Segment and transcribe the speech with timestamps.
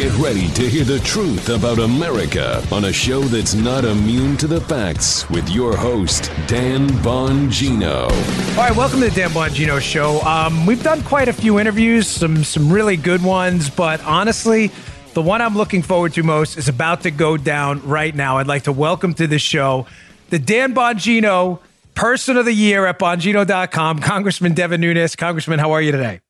[0.00, 4.46] Get ready to hear the truth about America on a show that's not immune to
[4.46, 8.04] the facts with your host, Dan Bongino.
[8.04, 10.22] All right, welcome to the Dan Bongino Show.
[10.22, 14.70] Um, we've done quite a few interviews, some some really good ones, but honestly,
[15.12, 18.38] the one I'm looking forward to most is about to go down right now.
[18.38, 19.86] I'd like to welcome to the show
[20.30, 21.60] the Dan Bongino
[21.94, 25.14] Person of the Year at Bongino.com, Congressman Devin Nunes.
[25.14, 26.22] Congressman, how are you today?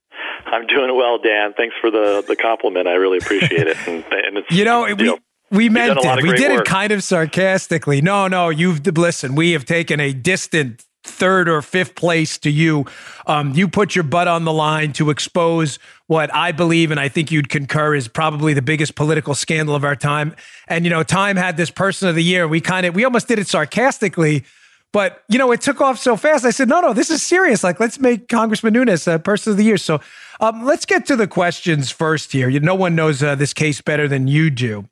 [0.50, 1.54] I'm doing well, Dan.
[1.56, 2.88] Thanks for the the compliment.
[2.88, 3.76] I really appreciate it.
[3.86, 5.18] And, and it's, you know, you we, know,
[5.50, 6.22] we meant it.
[6.22, 6.66] We did work.
[6.66, 8.00] it kind of sarcastically.
[8.00, 9.34] No, no, you've listen.
[9.34, 12.84] We have taken a distant third or fifth place to you.
[13.26, 17.08] Um, you put your butt on the line to expose what I believe, and I
[17.08, 20.34] think you'd concur, is probably the biggest political scandal of our time.
[20.68, 22.46] And you know, Time had this Person of the Year.
[22.46, 24.44] We kind of we almost did it sarcastically.
[24.92, 26.44] But you know, it took off so fast.
[26.44, 27.62] I said, "No, no, this is serious.
[27.62, 30.00] Like, let's make Congressman Nunes a Person of the Year." So,
[30.40, 32.32] um, let's get to the questions first.
[32.32, 34.88] Here, you, no one knows uh, this case better than you do.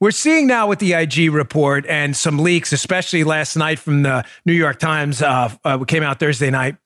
[0.00, 4.24] We're seeing now with the IG report and some leaks, especially last night from the
[4.44, 6.76] New York Times, uh, uh, came out Thursday night.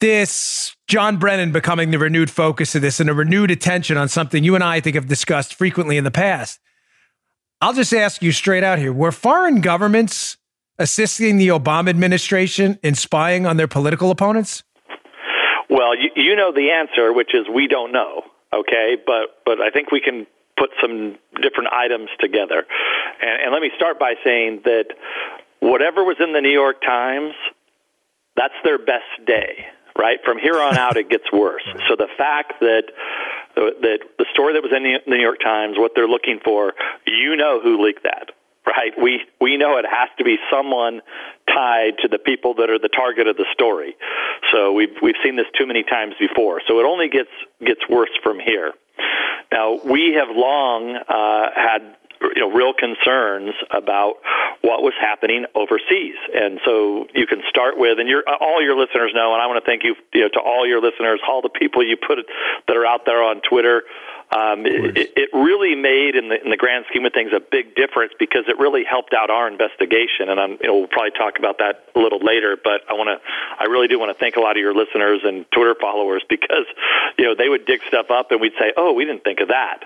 [0.00, 4.42] This John Brennan becoming the renewed focus of this and a renewed attention on something
[4.42, 6.58] you and I, I think have discussed frequently in the past.
[7.60, 10.36] I'll just ask you straight out here: Were foreign governments
[10.82, 14.64] assisting the Obama administration in spying on their political opponents?
[15.70, 18.22] Well, you, you know the answer, which is we don't know.
[18.52, 20.26] Okay, but but I think we can
[20.58, 22.66] put some different items together.
[23.22, 24.86] And, and let me start by saying that
[25.60, 27.32] whatever was in the New York Times,
[28.36, 29.64] that's their best day.
[29.96, 31.64] Right from here on out, it gets worse.
[31.88, 32.84] So the fact that
[33.54, 36.72] that the story that was in the New York Times, what they're looking for,
[37.06, 38.32] you know who leaked that
[38.66, 38.92] right?
[39.00, 41.02] We we know it has to be someone
[41.48, 43.96] tied to the people that are the target of the story.
[44.52, 46.60] So we've we've seen this too many times before.
[46.68, 47.30] So it only gets
[47.64, 48.72] gets worse from here.
[49.50, 51.96] Now we have long uh, had
[52.34, 54.16] you know real concerns about
[54.62, 59.12] what was happening overseas and so you can start with and your all your listeners
[59.14, 61.50] know and I want to thank you, you know, to all your listeners all the
[61.50, 62.18] people you put
[62.68, 63.82] that are out there on Twitter
[64.32, 67.76] um, it, it really made, in the, in the grand scheme of things, a big
[67.76, 70.32] difference because it really helped out our investigation.
[70.32, 72.56] And I'm, you know, we'll probably talk about that a little later.
[72.56, 73.20] But I want to,
[73.60, 76.64] I really do want to thank a lot of your listeners and Twitter followers because,
[77.18, 79.48] you know, they would dig stuff up and we'd say, "Oh, we didn't think of
[79.48, 79.84] that."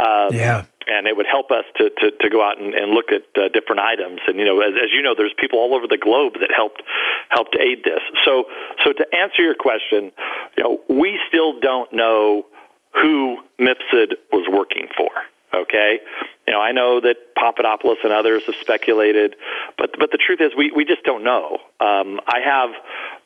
[0.00, 3.10] Um, yeah and it would help us to, to, to go out and, and look
[3.10, 4.20] at uh, different items.
[4.26, 6.82] And you know, as, as you know, there's people all over the globe that helped
[7.30, 8.00] helped aid this.
[8.24, 8.44] So,
[8.84, 10.12] so to answer your question,
[10.56, 12.46] you know, we still don't know
[12.94, 15.10] who Mifsud was working for.
[15.54, 16.00] Okay,
[16.46, 19.36] you know I know that Papadopoulos and others have speculated,
[19.78, 21.58] but but the truth is we we just don't know.
[21.80, 22.70] Um, I have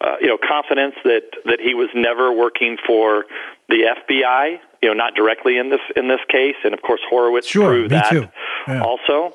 [0.01, 3.25] uh, you know confidence that that he was never working for
[3.69, 4.59] the FBI.
[4.83, 7.91] You know, not directly in this in this case, and of course Horowitz sure, proved
[7.93, 8.83] that yeah.
[8.83, 9.35] also.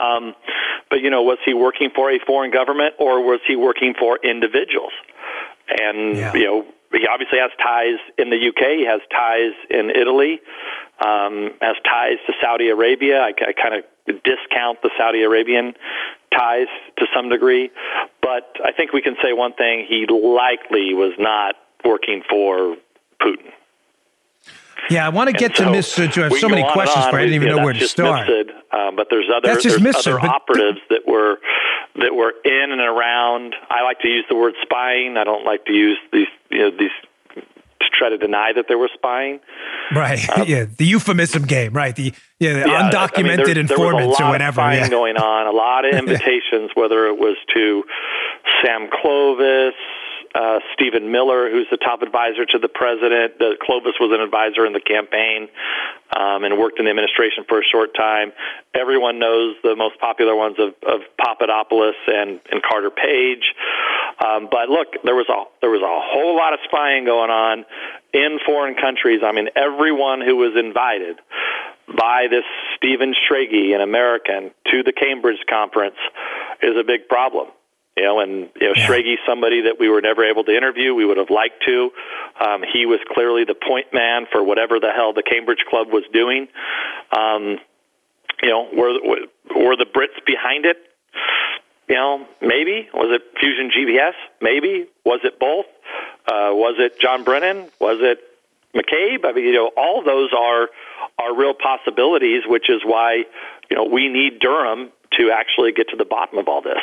[0.00, 0.34] Um,
[0.90, 4.18] but you know, was he working for a foreign government or was he working for
[4.22, 4.92] individuals?
[5.68, 6.32] And yeah.
[6.34, 6.66] you know,
[7.00, 8.78] he obviously has ties in the UK.
[8.78, 10.40] He has ties in Italy.
[11.04, 13.18] Um, has ties to Saudi Arabia.
[13.20, 13.84] I, I kind of
[14.22, 15.74] discount the Saudi Arabian
[16.32, 16.68] ties
[16.98, 17.70] to some degree,
[18.22, 22.76] but I think we can say one thing: he likely was not working for
[23.20, 23.50] Putin.
[24.90, 26.18] Yeah, I want to get so to Mifsud.
[26.18, 27.16] I have so many questions for.
[27.16, 28.28] I didn't even yeah, know where to start.
[28.28, 31.38] Mifsud, um, but there's other that's just there's Mifsud, other operatives that were
[31.96, 33.54] that were in and around.
[33.70, 35.16] I like to use the word spying.
[35.16, 36.90] I don't like to use these you know these
[37.34, 39.40] to try to deny that there were spying.
[39.94, 40.20] Right.
[40.34, 40.64] Um, yeah.
[40.64, 41.72] The euphemism game.
[41.72, 41.94] Right.
[41.94, 44.60] The yeah, the yeah, undocumented I mean, there, informants there or whatever.
[44.60, 44.88] Of spying yeah.
[44.88, 45.46] going on.
[45.46, 47.84] A lot of invitations, whether it was to
[48.62, 49.74] Sam Clovis,
[50.34, 53.38] uh, Stephen Miller, who's the top advisor to the president.
[53.38, 55.48] The, Clovis was an advisor in the campaign
[56.10, 58.32] um, and worked in the administration for a short time.
[58.74, 63.54] Everyone knows the most popular ones of, of Papadopoulos and, and Carter Page.
[64.18, 67.64] Um, but look, there was a there was a whole lot of spying going on
[68.12, 69.22] in foreign countries.
[69.24, 71.18] I mean, everyone who was invited
[71.86, 72.44] by this
[72.76, 75.98] Stephen Schrage, an American, to the Cambridge conference
[76.62, 77.48] is a big problem.
[77.96, 79.16] You know, and you know, yeah.
[79.26, 80.94] Somebody that we were never able to interview.
[80.94, 81.90] We would have liked to.
[82.40, 86.02] Um, he was clearly the point man for whatever the hell the Cambridge Club was
[86.12, 86.48] doing.
[87.16, 87.58] Um,
[88.42, 88.98] you know, were
[89.54, 90.76] were the Brits behind it?
[91.88, 94.14] You know, maybe was it Fusion GPS?
[94.40, 95.66] Maybe was it both?
[96.26, 97.70] Uh, was it John Brennan?
[97.80, 98.18] Was it
[98.74, 99.24] McCabe?
[99.24, 100.68] I mean, you know, all those are
[101.18, 103.24] are real possibilities, which is why
[103.70, 106.82] you know we need Durham to actually get to the bottom of all this.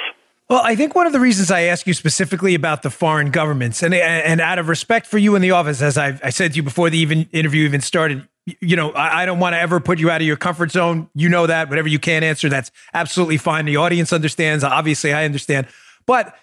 [0.51, 3.81] Well, I think one of the reasons I ask you specifically about the foreign governments,
[3.81, 6.57] and and out of respect for you in the office, as I've, I said to
[6.57, 8.27] you before the even interview even started,
[8.59, 11.09] you know, I, I don't want to ever put you out of your comfort zone.
[11.15, 11.69] You know that.
[11.69, 13.63] Whatever you can't answer, that's absolutely fine.
[13.63, 14.65] The audience understands.
[14.65, 15.67] Obviously, I understand.
[16.05, 16.35] But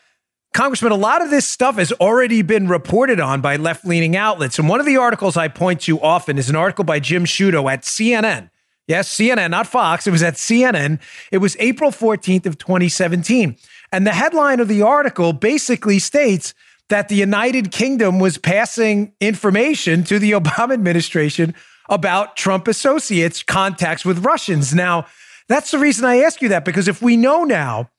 [0.55, 4.59] Congressman, a lot of this stuff has already been reported on by left leaning outlets.
[4.59, 7.71] And one of the articles I point to often is an article by Jim Sciutto
[7.71, 8.49] at CNN.
[8.87, 10.07] Yes, CNN, not Fox.
[10.07, 10.99] It was at CNN.
[11.31, 13.59] It was April 14th of 2017.
[13.93, 16.55] And the headline of the article basically states
[16.89, 21.55] that the United Kingdom was passing information to the Obama administration
[21.89, 24.75] about Trump associates' contacts with Russians.
[24.75, 25.07] Now,
[25.49, 27.91] that's the reason I ask you that, because if we know now,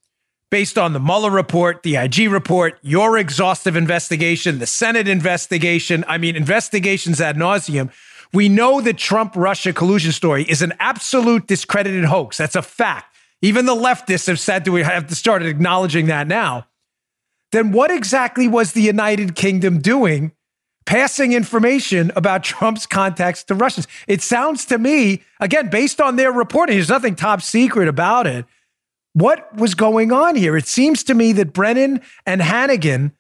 [0.52, 6.18] based on the Mueller report, the IG report, your exhaustive investigation, the Senate investigation, I
[6.18, 7.92] mean, investigations ad nauseum,
[8.32, 12.38] we know the Trump Russia collusion story is an absolute discredited hoax.
[12.38, 13.16] That's a fact.
[13.42, 16.68] Even the leftists have said to we have to started acknowledging that now.
[17.52, 20.34] Then what exactly was the United Kingdom doing
[20.86, 23.88] passing information about Trump's contacts to Russians?
[24.08, 28.46] It sounds to me, again, based on their reporting, there's nothing top secret about it.
[29.14, 30.56] What was going on here?
[30.56, 33.14] It seems to me that Brennan and Hannigan,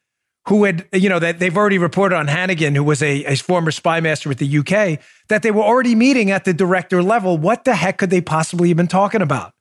[0.47, 3.71] who had, you know, that they've already reported on Hannigan, who was a, a former
[3.71, 4.99] spy master with the UK,
[5.29, 7.37] that they were already meeting at the director level.
[7.37, 9.53] What the heck could they possibly have been talking about?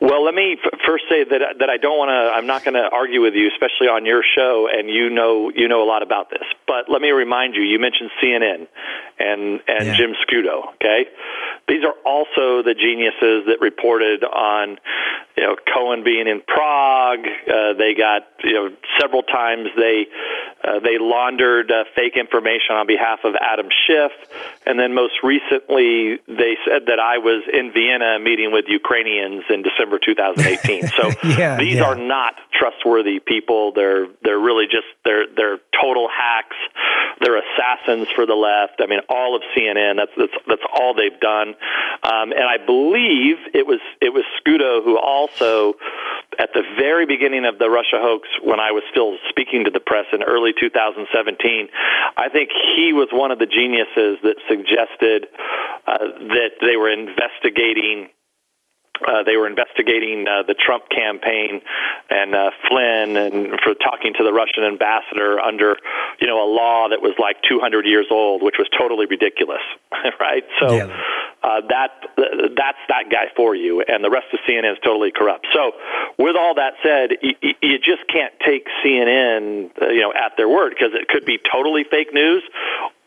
[0.00, 2.32] Well, let me f- first say that that I don't want to.
[2.32, 5.68] I'm not going to argue with you, especially on your show, and you know you
[5.68, 6.44] know a lot about this.
[6.66, 7.62] But let me remind you.
[7.62, 8.66] You mentioned CNN
[9.18, 9.94] and and yeah.
[9.94, 10.72] Jim Sciutto.
[10.76, 11.04] Okay,
[11.70, 14.76] these are also the geniuses that reported on
[15.36, 17.24] you know Cohen being in Prague.
[17.24, 18.68] Uh, they got you know
[18.98, 20.06] several times they
[20.62, 24.10] uh, they laundered uh, fake information on behalf of Adam Schiff,
[24.66, 29.62] and then most recently they said that I was in Vienna meeting with Ukrainians in
[29.62, 30.90] December 2018.
[31.00, 31.84] So yeah, these yeah.
[31.84, 33.72] are not trustworthy people.
[33.72, 36.56] They're they're really just they're they're total hacks.
[37.20, 38.80] They're assassins for the left.
[38.82, 39.96] I mean, all of CNN.
[39.96, 41.54] That's that's that's all they've done.
[42.02, 45.74] Um, and I believe it was it was Sciutto who also,
[46.38, 49.80] at the very beginning of the Russia hoax, when I was still speaking to the
[49.80, 51.68] press in early 2017,
[52.16, 55.28] I think he was one of the geniuses that suggested
[55.86, 55.98] uh,
[56.32, 58.08] that they were investigating
[59.06, 61.60] uh, they were investigating uh, the Trump campaign
[62.08, 65.76] and uh, Flynn and for talking to the Russian ambassador under,
[66.20, 69.62] you know, a law that was like 200 years old, which was totally ridiculous,
[70.20, 70.44] right?
[70.60, 70.86] So yeah.
[71.42, 71.90] uh, that
[72.56, 75.46] that's that guy for you, and the rest of CNN is totally corrupt.
[75.54, 75.72] So,
[76.18, 80.48] with all that said, you, you just can't take CNN, uh, you know, at their
[80.48, 82.42] word because it could be totally fake news,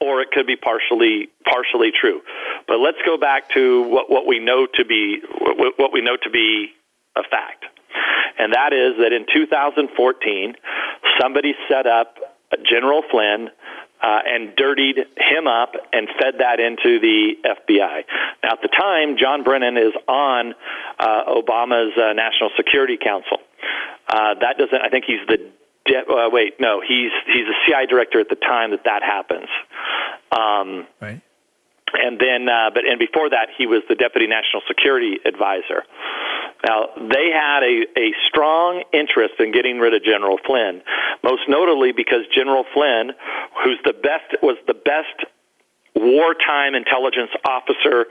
[0.03, 2.21] or it could be partially partially true.
[2.67, 6.17] But let's go back to what, what we know to be what, what we know
[6.21, 6.67] to be
[7.15, 7.63] a fact,
[8.37, 10.55] and that is that in 2014,
[11.21, 12.17] somebody set up
[12.69, 13.49] General Flynn.
[14.03, 18.03] Uh, and dirtied him up and fed that into the FBI.
[18.43, 20.53] Now, at the time, John Brennan is on
[20.99, 23.37] uh, Obama's uh, National Security Council.
[24.09, 24.75] Uh, that doesn't.
[24.75, 25.49] I think he's the
[25.85, 29.49] De- uh, wait, no, he's he's a CI director at the time that that happens.
[30.31, 31.21] Um, right.
[31.93, 35.83] And then, uh, but and before that, he was the deputy national security advisor.
[36.65, 40.81] Now, they had a, a strong interest in getting rid of General Flynn,
[41.21, 43.11] most notably because General Flynn,
[43.63, 45.29] who's the best, was the best
[45.93, 48.07] wartime intelligence officer,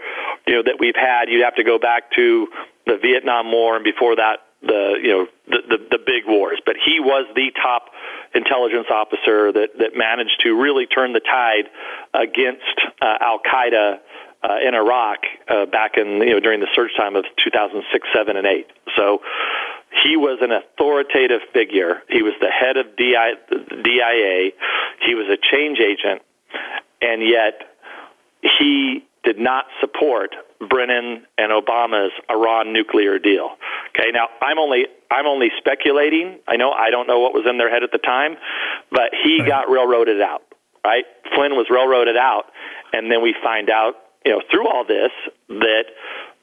[0.46, 1.28] you know, that we've had.
[1.28, 2.48] You'd have to go back to
[2.86, 6.60] the Vietnam War and before that, the you know the, the the big wars.
[6.64, 7.90] But he was the top
[8.34, 11.68] intelligence officer that that managed to really turn the tide
[12.14, 13.98] against uh, Al Qaeda.
[14.42, 18.36] Uh, in Iraq, uh, back in you know during the surge time of 2006, seven,
[18.36, 18.66] and eight.
[18.96, 19.20] So
[20.02, 22.02] he was an authoritative figure.
[22.08, 24.50] He was the head of DI, DIA.
[25.06, 26.22] He was a change agent,
[27.00, 27.70] and yet
[28.58, 30.34] he did not support
[30.68, 33.50] Brennan and Obama's Iran nuclear deal.
[33.94, 36.38] Okay, now I'm only I'm only speculating.
[36.46, 38.36] I know I don't know what was in their head at the time,
[38.90, 39.48] but he right.
[39.48, 40.42] got railroaded out.
[40.84, 41.04] Right,
[41.34, 42.46] Flynn was railroaded out,
[42.92, 43.94] and then we find out,
[44.26, 45.12] you know, through all this
[45.48, 45.84] that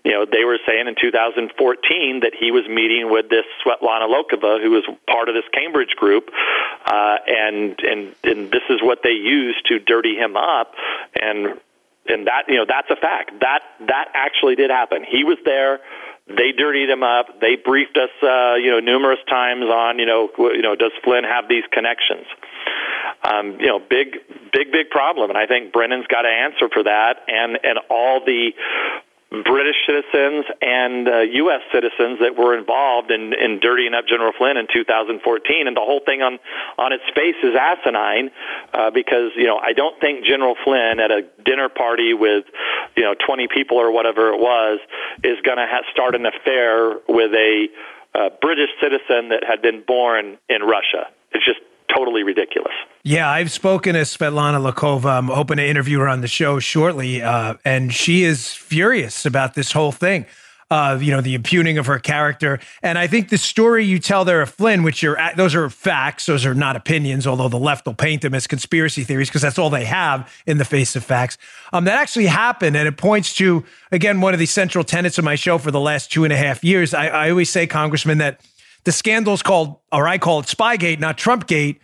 [0.03, 4.63] you know, they were saying in 2014 that he was meeting with this Svetlana Lokhova,
[4.63, 6.29] who was part of this Cambridge group,
[6.85, 10.73] uh, and and and this is what they used to dirty him up,
[11.19, 11.59] and
[12.09, 13.31] and that you know that's a fact.
[13.41, 15.05] That that actually did happen.
[15.09, 15.79] He was there.
[16.29, 17.41] They dirtied him up.
[17.41, 21.23] They briefed us, uh, you know, numerous times on, you know, you know, does Flynn
[21.23, 22.27] have these connections?
[23.23, 24.13] Um, you know, big,
[24.53, 25.31] big, big problem.
[25.31, 28.53] And I think Brennan's got to answer for that, and and all the
[29.29, 31.61] British citizens and uh, U.S.
[31.71, 35.21] citizens that were involved in, in dirtying up General Flynn in 2014,
[35.67, 36.39] and the whole thing on
[36.79, 38.31] on its face is asinine
[38.73, 42.45] uh, because you know I don't think General Flynn at a dinner party with
[42.97, 44.79] you know 20 people or whatever it was
[45.23, 47.67] is going to ha- start an affair with a
[48.15, 51.05] uh, British citizen that had been born in Russia.
[51.31, 51.61] It's just
[51.95, 52.73] totally ridiculous.
[53.03, 55.17] Yeah, I've spoken to Svetlana Lokhova.
[55.17, 59.53] I'm hoping to interview her on the show shortly, uh, and she is furious about
[59.53, 60.25] this whole thing.
[60.71, 64.23] Uh, you know, the impugning of her character, and I think the story you tell
[64.23, 67.25] there of Flynn, which are those are facts, those are not opinions.
[67.25, 70.59] Although the left will paint them as conspiracy theories because that's all they have in
[70.59, 71.39] the face of facts.
[71.73, 75.25] Um, that actually happened, and it points to again one of the central tenets of
[75.25, 76.93] my show for the last two and a half years.
[76.93, 78.39] I, I always say, Congressman, that
[78.83, 81.79] the scandal's called, or I call it Spygate, not Trumpgate.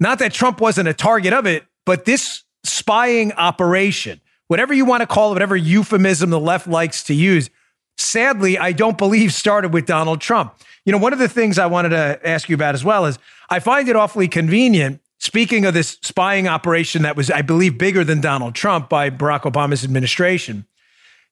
[0.00, 5.02] Not that Trump wasn't a target of it, but this spying operation, whatever you want
[5.02, 7.50] to call it, whatever euphemism the left likes to use,
[7.96, 10.54] sadly, I don't believe started with Donald Trump.
[10.84, 13.18] You know, one of the things I wanted to ask you about as well is
[13.48, 15.00] I find it awfully convenient.
[15.20, 19.42] Speaking of this spying operation that was, I believe, bigger than Donald Trump by Barack
[19.42, 20.66] Obama's administration,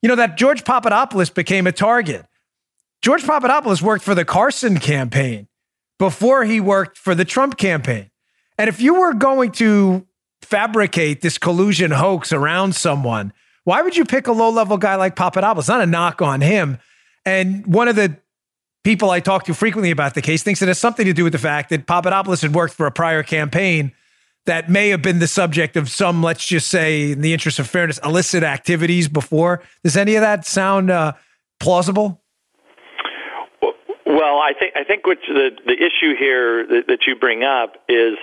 [0.00, 2.24] you know, that George Papadopoulos became a target.
[3.02, 5.48] George Papadopoulos worked for the Carson campaign
[5.98, 8.10] before he worked for the Trump campaign.
[8.58, 10.06] And if you were going to
[10.40, 13.32] fabricate this collusion hoax around someone,
[13.64, 15.68] why would you pick a low level guy like Papadopoulos?
[15.68, 16.78] Not a knock on him.
[17.24, 18.16] And one of the
[18.84, 21.32] people I talk to frequently about the case thinks it has something to do with
[21.32, 23.92] the fact that Papadopoulos had worked for a prior campaign
[24.46, 27.68] that may have been the subject of some, let's just say, in the interest of
[27.68, 29.62] fairness, illicit activities before.
[29.84, 31.12] Does any of that sound uh,
[31.60, 32.21] plausible?
[34.22, 37.74] Well, I think I think what the the issue here that, that you bring up
[37.88, 38.14] is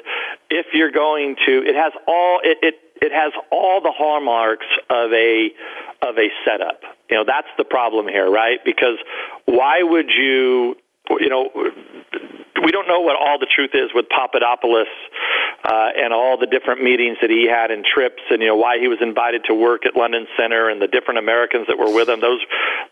[0.50, 5.12] if you're going to, it has all it, it it has all the hallmarks of
[5.12, 5.50] a
[6.02, 6.80] of a setup.
[7.10, 8.60] You know, that's the problem here, right?
[8.64, 8.96] Because
[9.44, 10.78] why would you
[11.20, 11.50] you know,
[12.64, 14.88] we don't know what all the truth is with Papadopoulos
[15.64, 18.80] uh, and all the different meetings that he had and trips, and you know why
[18.80, 22.08] he was invited to work at London Center and the different Americans that were with
[22.08, 22.22] him.
[22.22, 22.42] Those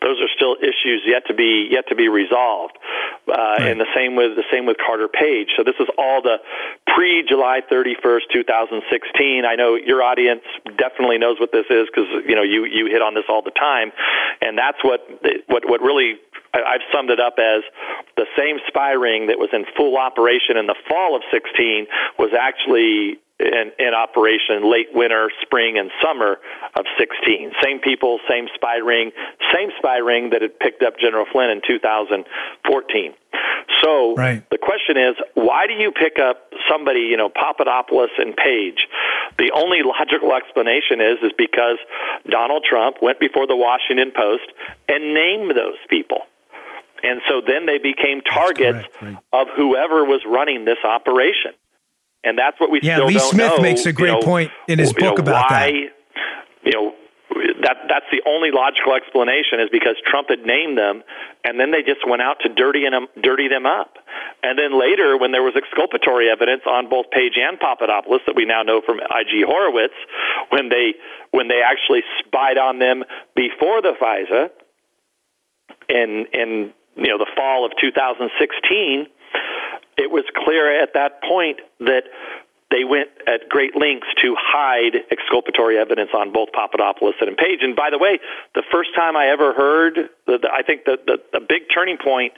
[0.00, 2.76] those are still issues yet to be yet to be resolved.
[3.28, 3.68] Uh, right.
[3.68, 5.48] And the same with the same with Carter Page.
[5.56, 6.38] So this is all the
[6.94, 9.44] pre July 31st, 2016.
[9.44, 10.44] I know your audience
[10.76, 13.54] definitely knows what this is because you know you you hit on this all the
[13.56, 13.92] time,
[14.40, 15.00] and that's what
[15.48, 16.20] what what really
[16.54, 17.62] I've summed it up as
[18.18, 21.86] the same spy ring that was in full operation in the fall of 16
[22.18, 26.42] was actually in, in operation late winter, spring, and summer
[26.74, 27.54] of 16.
[27.62, 29.12] Same people, same spy ring,
[29.54, 33.14] same spy ring that had picked up General Flynn in 2014.
[33.82, 34.42] So right.
[34.50, 38.88] the question is, why do you pick up somebody, you know, Papadopoulos and Page?
[39.38, 41.78] The only logical explanation is is because
[42.28, 44.50] Donald Trump went before the Washington Post
[44.88, 46.26] and named those people.
[47.02, 49.16] And so then they became targets right.
[49.32, 51.52] of whoever was running this operation.
[52.24, 53.62] And that's what we yeah, still Lee don't Smith know.
[53.62, 55.72] makes a great you know, point in his book know, about why, that.
[56.64, 56.94] You know,
[57.62, 61.02] that that's the only logical explanation is because Trump had named them,
[61.44, 63.98] and then they just went out to dirty them um, dirty them up.
[64.42, 68.44] And then later, when there was exculpatory evidence on both Page and Papadopoulos that we
[68.44, 69.94] now know from IG Horowitz,
[70.50, 70.94] when they
[71.30, 74.50] when they actually spied on them before the FISA,
[75.88, 79.06] and and you know the fall of 2016,
[79.96, 82.04] it was clear at that point that
[82.70, 87.60] they went at great lengths to hide exculpatory evidence on both Papadopoulos and Page.
[87.62, 88.20] And by the way,
[88.54, 91.96] the first time I ever heard, the, the, I think the, the, the big turning
[91.96, 92.34] point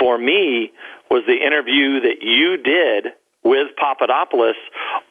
[0.00, 0.72] for me
[1.10, 3.12] was the interview that you did
[3.44, 4.56] with Papadopoulos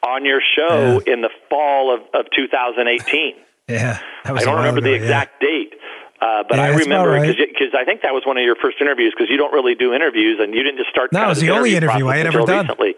[0.06, 1.12] on your show yeah.
[1.12, 3.34] in the fall of, of 2018.
[3.68, 5.48] Yeah, I don't remember ago, the exact yeah.
[5.48, 5.74] date,
[6.20, 7.82] uh, but yeah, I remember because right.
[7.82, 10.38] I think that was one of your first interviews because you don't really do interviews
[10.42, 11.12] and you didn't just start.
[11.12, 12.66] No, it was the only interview I had ever done.
[12.66, 12.94] Recently.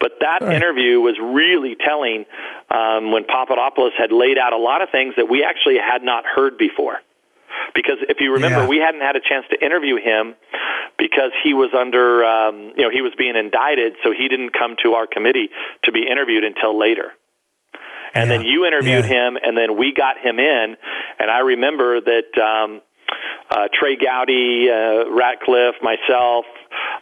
[0.00, 0.56] But that right.
[0.56, 2.26] interview was really telling
[2.70, 6.24] um, when Papadopoulos had laid out a lot of things that we actually had not
[6.26, 6.98] heard before.
[7.74, 8.68] Because if you remember, yeah.
[8.68, 10.34] we hadn't had a chance to interview him
[10.98, 14.74] because he was under, um, you know, he was being indicted, so he didn't come
[14.82, 15.50] to our committee
[15.84, 17.12] to be interviewed until later
[18.14, 18.36] and yeah.
[18.36, 19.28] then you interviewed yeah.
[19.28, 20.76] him, and then we got him in.
[21.18, 22.80] And I remember that um,
[23.50, 26.44] uh, Trey Gowdy, uh, Ratcliffe, myself,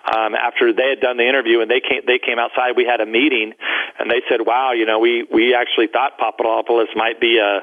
[0.04, 3.00] um, after they had done the interview and they came they came outside, we had
[3.00, 3.52] a meeting,
[3.98, 7.60] and they said, "Wow, you know, we we actually thought Papadopoulos might be a."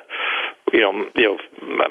[0.74, 1.38] You know, you know,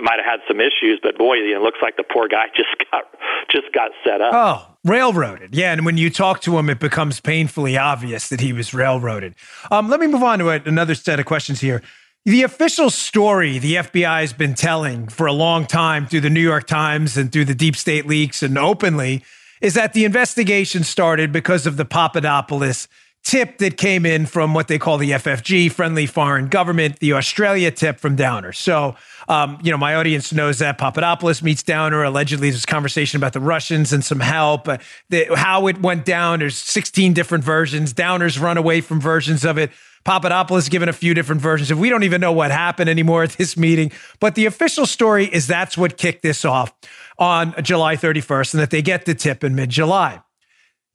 [0.00, 3.04] might have had some issues, but boy, it looks like the poor guy just got
[3.50, 4.32] just got set up.
[4.34, 5.54] Oh, railroaded.
[5.54, 9.34] Yeah, and when you talk to him, it becomes painfully obvious that he was railroaded.
[9.70, 11.82] Um, let me move on to another set of questions here.
[12.24, 16.42] The official story the FBI has been telling for a long time through the New
[16.42, 19.24] York Times and through the deep state leaks and openly
[19.60, 22.86] is that the investigation started because of the Papadopoulos
[23.24, 27.70] tip that came in from what they call the FFG, Friendly Foreign Government, the Australia
[27.70, 28.52] tip from Downer.
[28.52, 28.96] So,
[29.28, 32.02] um, you know, my audience knows that Papadopoulos meets Downer.
[32.02, 34.66] Allegedly, there's conversation about the Russians and some help.
[34.66, 34.78] Uh,
[35.10, 37.92] the, how it went down, there's 16 different versions.
[37.92, 39.70] Downer's run away from versions of it.
[40.04, 41.70] Papadopoulos given a few different versions.
[41.70, 45.26] If we don't even know what happened anymore at this meeting, but the official story
[45.26, 46.72] is that's what kicked this off
[47.18, 50.22] on July 31st, and that they get the tip in mid-July.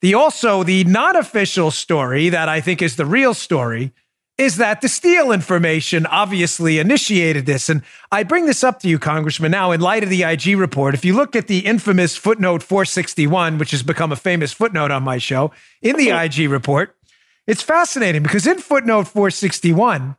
[0.03, 3.93] The also the non-official story that I think is the real story
[4.37, 7.69] is that the Steele information obviously initiated this.
[7.69, 10.93] And I bring this up to you, Congressman, now in light of the IG report.
[10.93, 15.03] If you look at the infamous footnote 461, which has become a famous footnote on
[15.03, 16.97] my show, in the IG report,
[17.47, 20.17] it's fascinating because in footnote 461,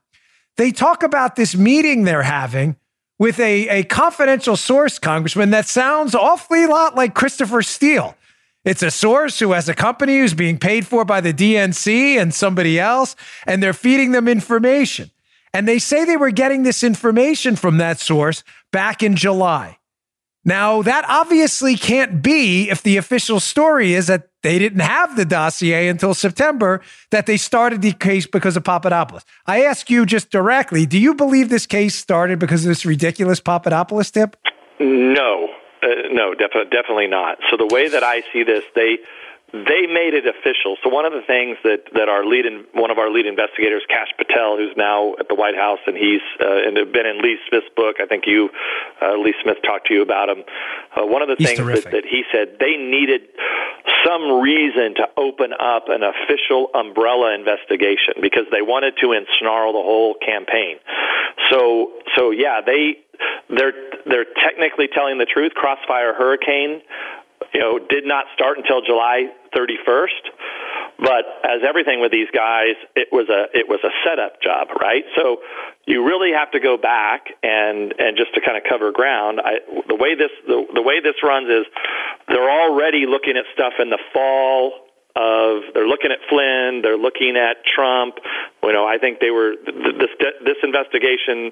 [0.56, 2.76] they talk about this meeting they're having
[3.18, 8.16] with a, a confidential source, Congressman, that sounds awfully lot like Christopher Steele.
[8.64, 12.32] It's a source who has a company who's being paid for by the DNC and
[12.32, 13.14] somebody else,
[13.46, 15.10] and they're feeding them information.
[15.52, 18.42] And they say they were getting this information from that source
[18.72, 19.78] back in July.
[20.46, 25.24] Now, that obviously can't be if the official story is that they didn't have the
[25.24, 29.24] dossier until September, that they started the case because of Papadopoulos.
[29.46, 33.40] I ask you just directly do you believe this case started because of this ridiculous
[33.40, 34.36] Papadopoulos tip?
[34.78, 35.48] No,
[35.84, 37.38] uh, no, def- definitely not.
[37.50, 38.98] So the way that I see this, they
[39.54, 40.74] they made it official.
[40.82, 43.86] So one of the things that that our lead in, one of our lead investigators,
[43.86, 47.38] Kash Patel, who's now at the White House, and he's uh, and been in Lee
[47.48, 48.02] Smith's book.
[48.02, 48.50] I think you,
[49.00, 50.42] uh, Lee Smith, talked to you about him.
[50.90, 53.30] Uh, one of the he's things that, that he said they needed
[54.02, 59.86] some reason to open up an official umbrella investigation because they wanted to ensnarl the
[59.86, 60.82] whole campaign.
[61.50, 62.98] So so yeah, they
[63.54, 65.54] they're they're technically telling the truth.
[65.54, 66.82] Crossfire Hurricane
[67.54, 70.24] you know, did not start until July 31st.
[70.98, 75.02] But as everything with these guys, it was a it was a setup job, right?
[75.16, 75.38] So
[75.86, 79.40] you really have to go back and and just to kind of cover ground.
[79.42, 79.58] I,
[79.88, 81.66] the way this the, the way this runs is
[82.28, 84.86] they're already looking at stuff in the fall
[85.16, 88.18] of they're looking at Flynn, they're looking at Trump.
[88.62, 90.14] You know, I think they were this
[90.46, 91.50] this investigation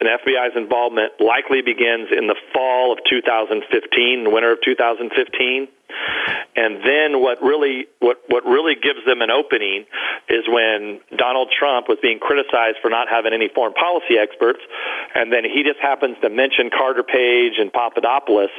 [0.00, 5.68] and FBI's involvement likely begins in the fall of 2015, the winter of 2015.
[6.56, 9.86] And then what really what what really gives them an opening
[10.28, 14.60] is when Donald Trump was being criticized for not having any foreign policy experts,
[15.14, 18.50] and then he just happens to mention Carter Page and Papadopoulos,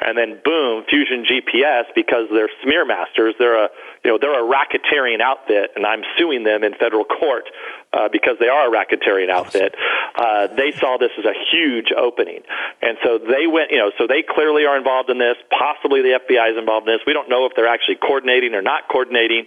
[0.00, 3.34] and then boom, Fusion GPS because they're smear masters.
[3.38, 3.68] They're a
[4.04, 7.44] you know they're a racketeering outfit, and I'm suing them in federal court
[7.92, 9.74] uh, because they are a racketeering outfit.
[10.16, 12.42] Uh, they saw this as a huge opening,
[12.82, 13.70] and so they went.
[13.70, 15.36] You know, so they clearly are involved in this.
[15.50, 17.00] Possibly the FBI is involved in this.
[17.06, 19.46] We don't know if they're actually coordinating or not coordinating,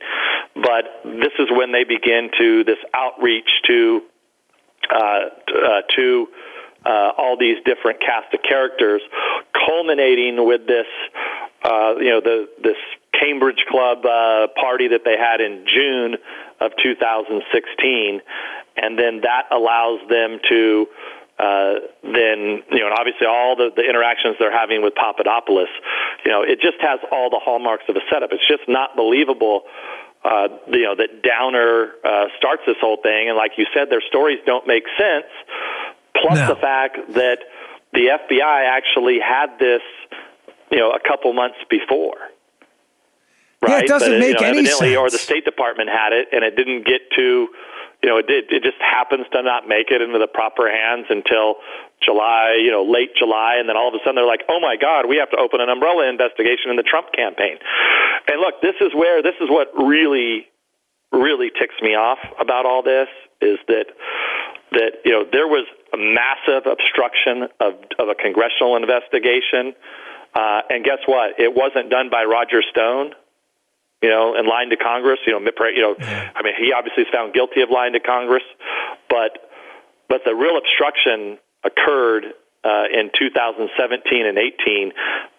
[0.56, 4.02] but this is when they begin to this outreach to
[4.90, 6.28] uh, uh, to
[6.86, 9.02] uh, all these different cast of characters,
[9.54, 10.88] culminating with this,
[11.64, 12.78] uh, you know, the this
[13.20, 16.16] Cambridge Club uh, party that they had in June
[16.62, 18.22] of 2016,
[18.78, 20.88] and then that allows them to
[21.40, 25.70] uh, then you know, and obviously all the, the interactions they're having with Papadopoulos,
[26.26, 28.32] you know, it just has all the hallmarks of a setup.
[28.32, 29.64] It's just not believable.
[30.26, 34.02] Uh, you know that Downer uh, starts this whole thing, and like you said, their
[34.02, 35.30] stories don't make sense.
[36.20, 36.48] Plus no.
[36.48, 37.40] the fact that
[37.94, 39.82] the FBI actually had this,
[40.72, 42.18] you know, a couple months before.
[43.62, 43.70] Right?
[43.70, 44.98] Yeah, it doesn't but, make you know, any sense.
[44.98, 47.48] Or the State Department had it, and it didn't get to
[48.04, 51.10] you know, it did, it just happens to not make it into the proper hands
[51.10, 51.58] until
[52.06, 54.78] July, you know, late July, and then all of a sudden they're like, oh my
[54.78, 57.58] God, we have to open an umbrella investigation in the Trump campaign.
[58.30, 60.46] And look, this is where, this is what really,
[61.12, 63.10] really ticks me off about all this
[63.42, 63.90] is that,
[64.72, 69.74] that, you know, there was a massive obstruction of, of a congressional investigation.
[70.36, 71.40] Uh, and guess what?
[71.40, 73.18] It wasn't done by Roger Stone
[74.02, 75.20] you know, and lying to Congress.
[75.26, 78.44] You know, you know, I mean, he obviously is found guilty of lying to Congress,
[79.10, 79.50] but
[80.10, 82.34] but the real obstruction occurred
[82.64, 84.92] uh, in 2017 and 18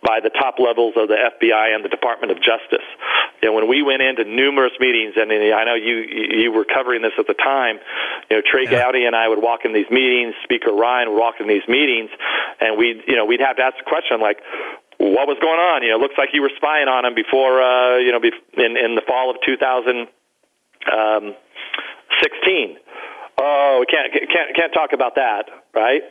[0.03, 2.87] by the top levels of the FBI and the Department of Justice.
[3.43, 6.03] You know, when we went into numerous meetings, and I know you
[6.43, 7.79] you were covering this at the time.
[8.31, 8.83] You know, Trey yeah.
[8.83, 10.35] Gowdy and I would walk in these meetings.
[10.43, 12.11] Speaker Ryan would walk in these meetings,
[12.61, 14.39] and we you know we'd have to ask the question like,
[14.99, 15.83] what was going on.
[15.83, 18.77] You know, it looks like you were spying on him before, uh, you know, in,
[18.77, 20.11] in the fall of 2016.
[20.91, 21.35] Um,
[23.39, 26.03] oh, we can't can't can't talk about that, right?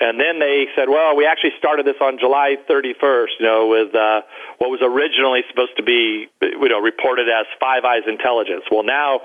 [0.00, 3.94] And then they said, well, we actually started this on July 31st, you know, with
[3.94, 4.22] uh,
[4.56, 8.64] what was originally supposed to be, you know, reported as Five Eyes intelligence.
[8.72, 9.20] Well, now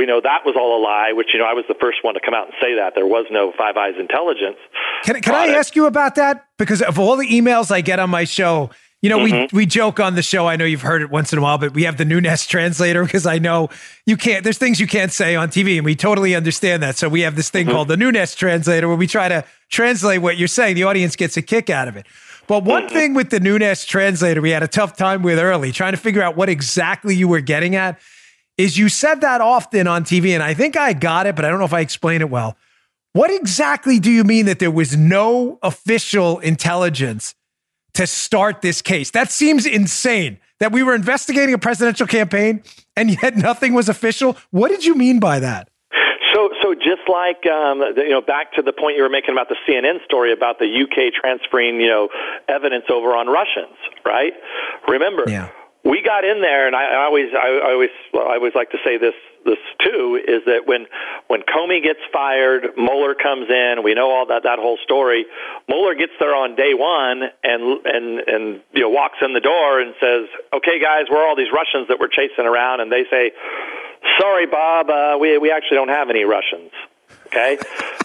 [0.00, 2.14] we know that was all a lie, which, you know, I was the first one
[2.14, 2.94] to come out and say that.
[2.94, 4.56] There was no Five Eyes intelligence.
[5.04, 6.46] Can, can I ask you about that?
[6.56, 8.70] Because of all the emails I get on my show,
[9.02, 9.54] you know, mm-hmm.
[9.54, 10.46] we we joke on the show.
[10.46, 13.04] I know you've heard it once in a while, but we have the Nunes translator
[13.04, 13.68] because I know
[14.06, 14.42] you can't.
[14.42, 16.96] There's things you can't say on TV, and we totally understand that.
[16.96, 17.74] So we have this thing mm-hmm.
[17.74, 20.76] called the Nunes translator, where we try to translate what you're saying.
[20.76, 22.06] The audience gets a kick out of it.
[22.46, 22.94] But one mm-hmm.
[22.94, 26.22] thing with the Nunes translator, we had a tough time with early, trying to figure
[26.22, 28.00] out what exactly you were getting at.
[28.60, 31.48] Is you said that often on TV, and I think I got it, but I
[31.48, 32.56] don't know if I explained it well.
[33.12, 37.34] What exactly do you mean that there was no official intelligence?
[37.94, 39.10] to start this case.
[39.10, 42.62] That seems insane that we were investigating a presidential campaign
[42.96, 44.36] and yet nothing was official.
[44.50, 45.68] What did you mean by that?
[46.34, 49.48] So, so just like um, you know, back to the point you were making about
[49.48, 52.08] the CNN story about the UK transferring, you know,
[52.48, 54.32] evidence over on Russians, right?
[54.86, 55.50] Remember, yeah
[55.84, 58.78] we got in there, and I, I always, I, I always, I always like to
[58.84, 59.14] say this,
[59.44, 60.86] this too, is that when
[61.28, 63.82] when Comey gets fired, Mueller comes in.
[63.82, 65.24] We know all that that whole story.
[65.68, 69.80] Mueller gets there on day one, and and and you know walks in the door
[69.80, 73.32] and says, "Okay, guys, we're all these Russians that we're chasing around," and they say,
[74.20, 76.72] "Sorry, Bob, uh, we we actually don't have any Russians."
[77.26, 77.58] Okay?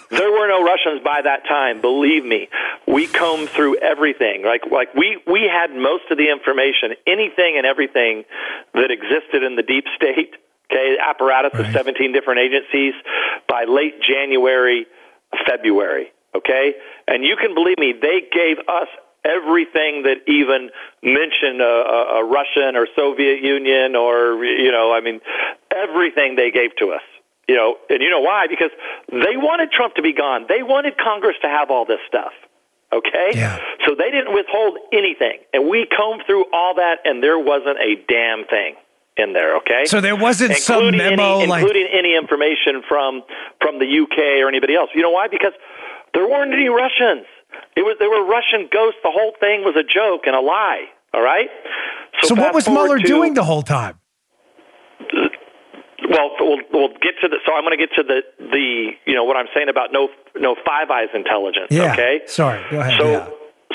[0.10, 2.48] There were no Russians by that time, believe me.
[2.88, 4.44] We combed through everything.
[4.46, 8.24] Like like we we had most of the information, anything and everything
[8.74, 10.36] that existed in the deep state,
[10.72, 11.68] okay, apparatus right.
[11.68, 12.94] of 17 different agencies
[13.48, 14.86] by late January,
[15.48, 16.74] February, okay?
[17.08, 18.88] And you can believe me, they gave us
[19.26, 20.70] everything that even
[21.02, 25.20] mentioned a, a, a Russian or Soviet Union or you know, I mean,
[25.74, 27.02] everything they gave to us.
[27.48, 28.48] You know, and you know why?
[28.50, 28.72] Because
[29.12, 30.46] they wanted Trump to be gone.
[30.50, 32.34] They wanted Congress to have all this stuff.
[32.92, 33.32] Okay?
[33.34, 33.60] Yeah.
[33.86, 35.40] So they didn't withhold anything.
[35.54, 38.76] And we combed through all that and there wasn't a damn thing
[39.18, 39.86] in there, okay?
[39.86, 43.24] So there wasn't including some memo any, like including any information from
[43.62, 44.90] from the UK or anybody else.
[44.94, 45.28] You know why?
[45.28, 45.54] Because
[46.14, 47.26] there weren't any Russians.
[47.76, 49.00] It was there were Russian ghosts.
[49.04, 50.86] The whole thing was a joke and a lie.
[51.14, 51.48] All right.
[52.24, 54.00] So, so what was Mueller to, doing the whole time?
[56.10, 57.38] Well, we'll we'll get to the.
[57.46, 60.10] So I'm going to get to the the you know what I'm saying about no
[60.36, 61.68] no Five Eyes intelligence.
[61.70, 61.94] Yeah.
[61.94, 62.22] Okay.
[62.28, 62.62] Sorry.
[62.70, 63.00] Go ahead.
[63.00, 63.12] So.
[63.12, 63.30] Yeah.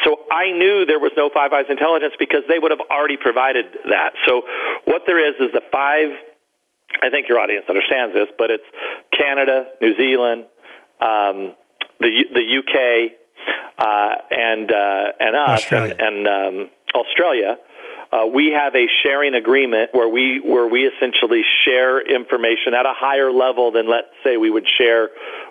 [0.05, 3.66] So I knew there was no Five Eyes intelligence because they would have already provided
[3.90, 4.12] that.
[4.27, 4.43] So
[4.85, 6.09] what there is is the five.
[7.03, 8.64] I think your audience understands this, but it's
[9.16, 10.47] Canada, New Zealand,
[11.01, 11.55] um,
[12.01, 13.12] the the UK,
[13.79, 15.97] uh, and uh, and us, Australia.
[15.99, 17.59] and, and um, Australia
[18.12, 22.92] uh, we have a sharing agreement where we where we essentially share information at a
[22.92, 25.11] higher level than let's say we would share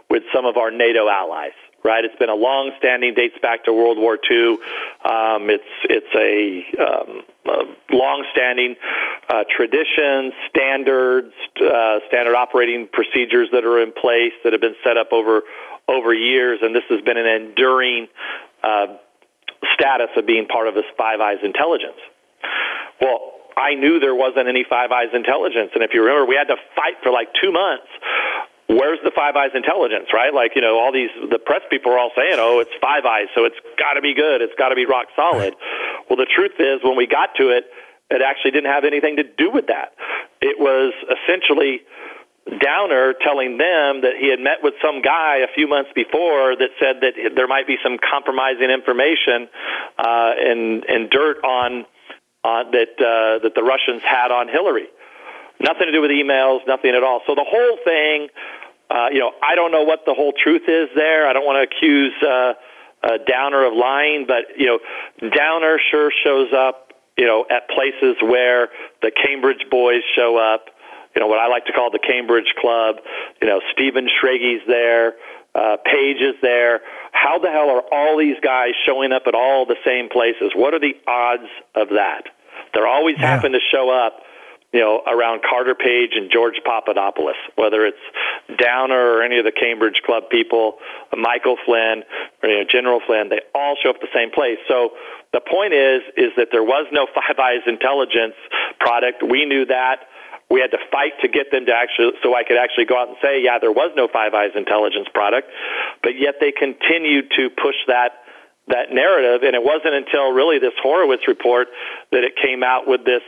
[0.10, 1.54] with some of our NATO allies.
[1.82, 4.58] Right, it's been a long-standing, dates back to World War II.
[5.06, 8.76] Um, it's it's a, um, a long-standing
[9.30, 14.98] uh, tradition, standards, uh, standard operating procedures that are in place that have been set
[14.98, 15.44] up over
[15.88, 18.10] over years, and this has been an enduring
[18.62, 18.88] uh,
[19.74, 21.98] status of being part of this Five Eyes intelligence.
[23.02, 26.48] Well, I knew there wasn't any Five Eyes intelligence, and if you remember, we had
[26.48, 27.88] to fight for like two months.
[28.68, 30.34] Where's the Five Eyes intelligence, right?
[30.34, 33.28] Like, you know, all these, the press people are all saying, oh, it's Five Eyes,
[33.36, 34.42] so it's got to be good.
[34.42, 35.56] It's got to be rock solid.
[36.08, 37.66] Well, the truth is, when we got to it,
[38.10, 39.94] it actually didn't have anything to do with that.
[40.42, 41.82] It was essentially
[42.58, 46.70] Downer telling them that he had met with some guy a few months before that
[46.80, 49.50] said that there might be some compromising information
[49.98, 51.86] uh, and, and dirt on
[52.44, 54.88] uh, that uh, that the Russians had on Hillary.
[55.60, 57.22] Nothing to do with emails, nothing at all.
[57.28, 58.30] So the whole thing,
[58.90, 61.28] uh, you know, I don't know what the whole truth is there.
[61.28, 62.54] I don't want to accuse uh,
[63.04, 64.80] uh, Downer of lying, but you know,
[65.30, 68.70] Downer sure shows up, you know, at places where
[69.02, 70.72] the Cambridge boys show up.
[71.16, 72.98] You know what I like to call the Cambridge Club.
[73.42, 75.16] You know, Stephen Schrage's there
[75.56, 76.82] uh, Page's there.
[77.12, 80.52] How the hell are all these guys showing up at all the same places?
[80.56, 82.30] What are the odds of that?
[82.74, 83.28] They're always yeah.
[83.28, 84.22] happen to show up,
[84.72, 88.04] you know, around Carter Page and George Papadopoulos, whether it's
[88.58, 90.78] Downer or any of the Cambridge Club people,
[91.18, 92.04] Michael Flynn,
[92.44, 93.30] or, you know, General Flynn.
[93.30, 94.60] They all show up at the same place.
[94.68, 94.92] So
[95.34, 98.36] the point is, is that there was no Five Eyes intelligence
[98.80, 99.24] product.
[99.24, 100.06] We knew that.
[100.50, 103.08] We had to fight to get them to actually, so I could actually go out
[103.08, 105.48] and say, yeah, there was no Five Eyes intelligence product,
[106.02, 108.26] but yet they continued to push that
[108.70, 111.70] that narrative, and it wasn't until really this Horowitz report
[112.12, 113.24] that it came out with this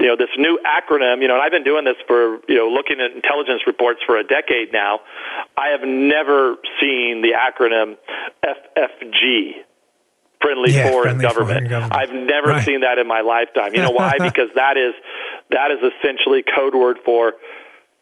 [0.00, 2.68] you know, this new acronym, you know, and I've been doing this for, you know,
[2.68, 5.00] looking at intelligence reports for a decade now.
[5.58, 7.98] I have never seen the acronym
[8.42, 9.60] FFG,
[10.42, 11.50] friendly, Yeah, foreign, friendly government.
[11.50, 11.94] foreign government.
[11.96, 12.64] I've never Right.
[12.64, 13.74] seen that in my lifetime.
[13.74, 14.18] You know why?
[14.22, 14.94] because that is
[15.50, 17.34] that is essentially code word for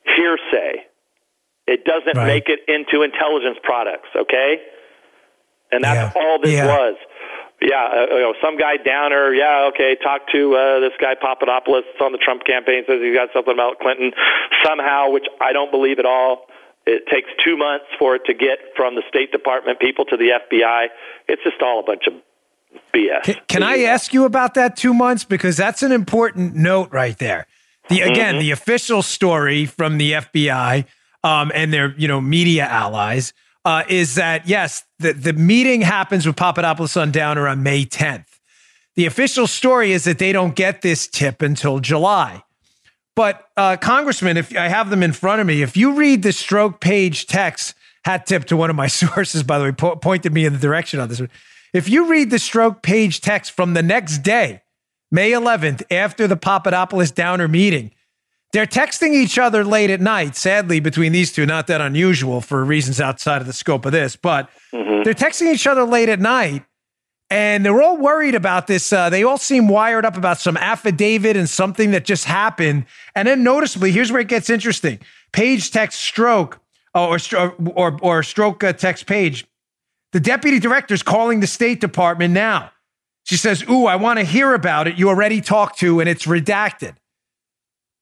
[0.04, 0.84] hearsay.
[1.66, 2.26] It doesn't Right.
[2.26, 4.60] make it into intelligence products, okay?
[5.72, 6.20] And that's Yeah.
[6.22, 6.66] all this Yeah.
[6.66, 6.96] was.
[7.60, 9.34] Yeah, uh, you know, some guy downer.
[9.34, 9.96] Yeah, okay.
[9.96, 12.84] Talk to uh, this guy Papadopoulos on the Trump campaign.
[12.86, 14.14] Says he's got something about Clinton
[14.64, 16.48] somehow, which I don't believe at all.
[16.88, 20.30] It takes two months for it to get from the State Department people to the
[20.30, 20.86] FBI.
[21.28, 22.14] It's just all a bunch of
[22.94, 23.22] BS.
[23.24, 25.24] Can, can I ask you about that two months?
[25.24, 27.46] Because that's an important note right there.
[27.90, 28.40] The again, Mm-hmm.
[28.40, 30.86] the official story from the FBI
[31.24, 33.32] um, and their you know media allies
[33.64, 38.26] uh, is that yes, the the meeting happens with Papadopoulos on Downer on May 10th.
[38.96, 42.42] The official story is that they don't get this tip until July.
[43.18, 46.28] But uh, Congressman, if I have them in front of me, if you read the
[46.28, 50.32] Strzok Page text, hat tip to one of my sources, by the way, po- pointed
[50.32, 51.20] me in the direction of this.
[51.74, 54.62] If you read the Strzok Page text from the next day,
[55.10, 57.90] May 11th, after the Papadopoulos Downer meeting,
[58.52, 60.36] they're texting each other late at night.
[60.36, 64.14] Sadly, between these two, not that unusual for reasons outside of the scope of this,
[64.14, 64.48] but
[65.02, 66.62] they're texting each other late at night
[67.30, 68.92] and they're all worried about this.
[68.92, 72.86] Uh, they all seem wired up about some affidavit and something that just happened.
[73.14, 74.98] And then noticeably, here's where it gets interesting.
[75.32, 76.58] Page text Strzok
[76.94, 77.18] oh, or
[77.74, 79.46] or or Strzok uh, text page.
[80.12, 82.70] The deputy director is calling the State Department now.
[83.24, 84.96] She says, "Ooh, I want to hear about it.
[84.96, 86.94] You already talked to, and it's redacted."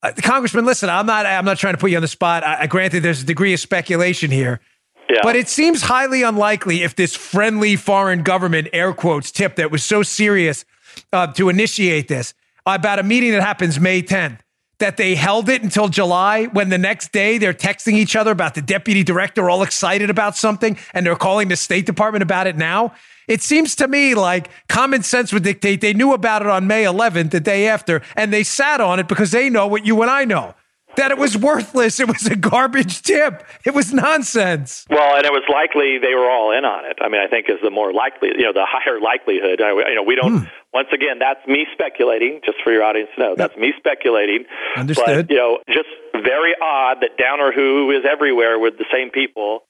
[0.02, 1.26] Uh, Congressman, listen, I'm not.
[1.26, 2.44] I'm not trying to put you on the spot.
[2.44, 4.60] I, I granted there's a degree of speculation here.
[5.08, 5.20] Yeah.
[5.22, 9.84] But it seems highly unlikely if this friendly foreign government, air quotes, tip that was
[9.84, 10.64] so serious
[11.12, 14.38] uh, to initiate this about a meeting that happens May 10th,
[14.78, 18.54] that they held it until July when the next day they're texting each other about
[18.54, 22.56] the deputy director, all excited about something, and they're calling the State Department about it
[22.56, 22.92] now.
[23.28, 26.84] It seems to me like common sense would dictate they knew about it on May
[26.84, 30.10] 11th, the day after, and they sat on it because they know what you and
[30.10, 30.54] I know
[30.96, 32.00] that it was worthless.
[32.00, 33.44] It was a garbage tip.
[33.64, 34.86] It was nonsense.
[34.90, 36.98] Well, and it was likely they were all in on it.
[37.00, 39.60] I mean, I think is the more likely, you know, the higher likelihood.
[39.60, 40.48] I, you know, we don't.
[40.74, 42.40] Once again, that's me speculating.
[42.44, 44.44] Just for your audience to know, that's me speculating.
[44.76, 45.28] Understood.
[45.28, 49.64] But you know, just very odd that Downer, who is everywhere with the same people,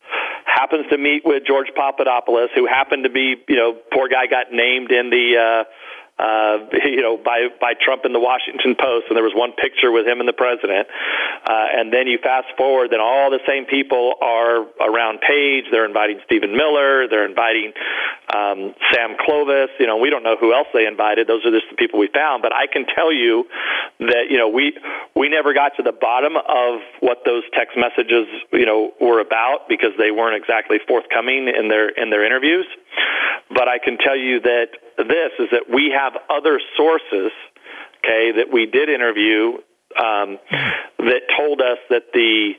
[0.45, 4.53] happens to meet with George Papadopoulos, who happened to be, you know, poor guy got
[4.53, 5.37] named in the.
[5.37, 5.65] Uh,
[6.19, 9.93] uh, you know, by by Trump in the Washington Post, and there was one picture
[9.93, 10.89] with him and the president.
[11.45, 15.65] Uh, and then you fast forward, then all the same people are around Page.
[15.71, 17.09] They're inviting Stephen Miller.
[17.09, 17.73] They're inviting
[18.33, 19.71] um, Sam Clovis.
[19.79, 21.27] You know, we don't know who else they invited.
[21.27, 22.43] Those are just the people we found.
[22.43, 23.45] But I can tell you
[24.01, 24.73] that you know we
[25.15, 29.69] we never got to the bottom of what those text messages you know were about
[29.69, 32.67] because they weren't exactly forthcoming in their in their interviews.
[33.49, 37.33] But I can tell you that this is that we have other sources,
[38.05, 39.59] okay, that we did interview
[39.99, 40.39] um,
[40.99, 42.53] that told us that the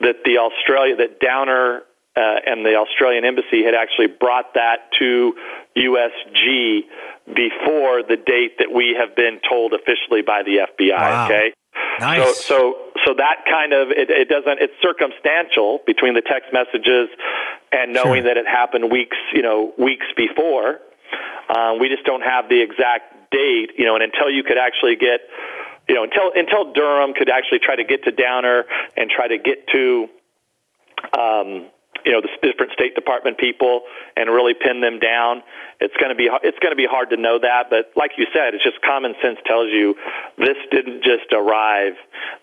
[0.00, 1.82] that the Australia that Downer
[2.16, 5.34] uh, and the Australian embassy had actually brought that to
[5.76, 6.80] USG
[7.26, 10.96] before the date that we have been told officially by the FBI.
[10.96, 11.24] Wow.
[11.26, 11.52] Okay.
[12.00, 12.44] Nice.
[12.44, 12.74] So, so,
[13.06, 14.60] so that kind of it, it doesn't.
[14.60, 17.08] It's circumstantial between the text messages
[17.72, 18.34] and knowing Sure.
[18.34, 20.80] that it happened weeks, you know, weeks before.
[21.48, 24.96] Uh, we just don't have the exact date, you know, and until you could actually
[24.96, 25.20] get,
[25.88, 28.64] you know, until until Durham could actually try to get to Downer
[28.96, 30.08] and try to get to,
[31.16, 31.70] um,
[32.04, 33.82] you know, the different State Department people
[34.16, 35.42] and really pin them down.
[35.80, 38.26] It's going to be it's going to be hard to know that, but like you
[38.32, 39.94] said, it's just common sense tells you
[40.38, 41.94] this didn't just arrive.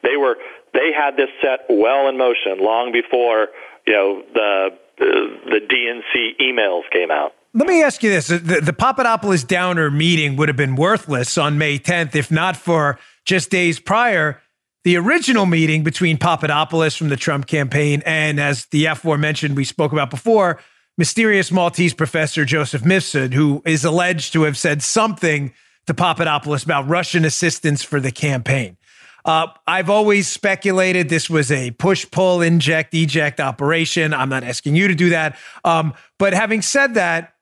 [0.04, 0.36] They were
[0.74, 3.50] they had this set well in motion long before
[3.86, 5.14] you know the the,
[5.46, 7.34] the DNC emails came out.
[7.54, 11.58] Let me ask you this: the, the Papadopoulos Downer meeting would have been worthless on
[11.58, 14.42] May 10th if not for just days prior
[14.84, 19.94] the original meeting between Papadopoulos from the Trump campaign and, as the aforementioned we spoke
[19.94, 20.60] about before,
[20.98, 25.54] mysterious Maltese professor Joseph Mifsud, who is alleged to have said something
[25.88, 28.78] to Papadopoulos about Russian assistance for the campaign.
[29.26, 34.14] Uh, I've always speculated this was a push, pull, inject, eject operation.
[34.14, 35.38] I'm not asking you to do that.
[35.64, 37.33] Um, but having said that,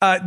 [0.00, 0.18] uh,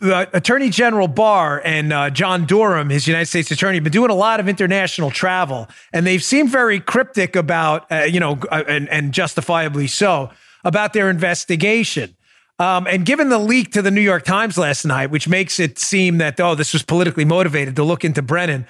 [0.00, 4.14] Attorney General Barr and uh, John Durham, his United States attorney, have been doing a
[4.14, 8.88] lot of international travel, and they've seemed very cryptic about, uh, you know, uh, and,
[8.90, 10.30] and justifiably so,
[10.64, 12.14] about their investigation.
[12.60, 15.78] Um, and given the leak to the New York Times last night, which makes it
[15.78, 18.66] seem that, oh, this was politically motivated to look into Brennan,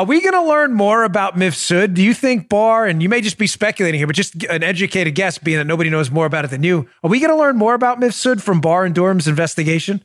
[0.00, 1.92] Are we going to learn more about Mifsud?
[1.92, 5.14] Do you think Barr, and you may just be speculating here, but just an educated
[5.14, 7.58] guess, being that nobody knows more about it than you, are we going to learn
[7.58, 10.02] more about Mifsud from Barr and Durham's investigation?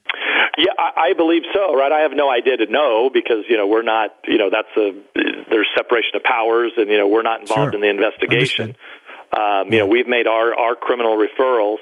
[0.57, 1.73] Yeah, I, I believe so.
[1.73, 4.09] Right, I have no idea to know because you know we're not.
[4.27, 4.91] You know, that's a
[5.49, 7.75] there's separation of powers, and you know we're not involved sure.
[7.75, 8.75] in the investigation.
[8.75, 8.81] Understood.
[9.35, 11.79] Um, you know, we've made our, our criminal referrals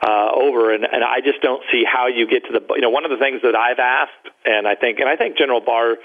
[0.00, 2.62] uh, over, and, and I just don't see how you get to the.
[2.74, 5.36] You know, one of the things that I've asked, and I think, and I think
[5.36, 5.96] General Barr,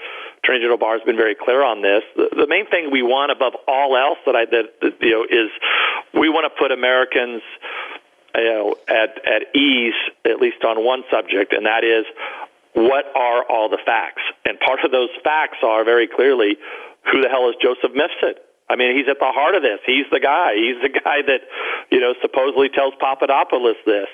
[0.42, 2.02] Attorney General Barr, has been very clear on this.
[2.16, 5.24] The, the main thing we want above all else that I that, that you know
[5.24, 5.50] is
[6.12, 7.42] we want to put Americans
[8.34, 12.04] you know, at, at ease, at least on one subject, and that is
[12.74, 14.22] what are all the facts?
[14.44, 16.58] And part of those facts are very clearly
[17.10, 18.34] who the hell is Joseph Mifsud?
[18.68, 19.80] I mean, he's at the heart of this.
[19.84, 20.56] He's the guy.
[20.56, 21.42] He's the guy that,
[21.92, 24.08] you know, supposedly tells Papadopoulos this.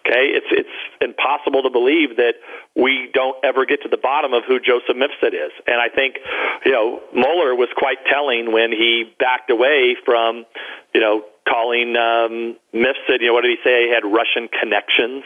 [0.00, 2.40] Okay, it's it's impossible to believe that
[2.74, 5.52] we don't ever get to the bottom of who Joseph Mifsud is.
[5.68, 6.16] And I think,
[6.64, 10.46] you know, Mueller was quite telling when he backed away from,
[10.94, 13.20] you know, calling um, Mifsud.
[13.20, 13.88] You know, what did he say?
[13.88, 15.22] He had Russian connections.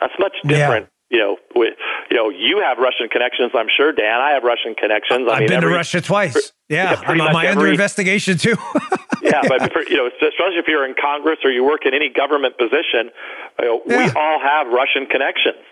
[0.00, 0.90] That's much different.
[0.90, 1.74] Yeah you know, with,
[2.10, 3.52] you know, you have Russian connections.
[3.54, 4.18] I'm sure, Dan.
[4.20, 5.28] I have Russian connections.
[5.30, 6.52] I I've mean, been every, to Russia twice.
[6.68, 8.56] Yeah, I'm, am I under investigation too?
[9.22, 12.10] yeah, but for, you know, especially if you're in Congress or you work in any
[12.10, 13.14] government position,
[13.60, 14.06] you know, yeah.
[14.06, 15.62] we all have Russian connections.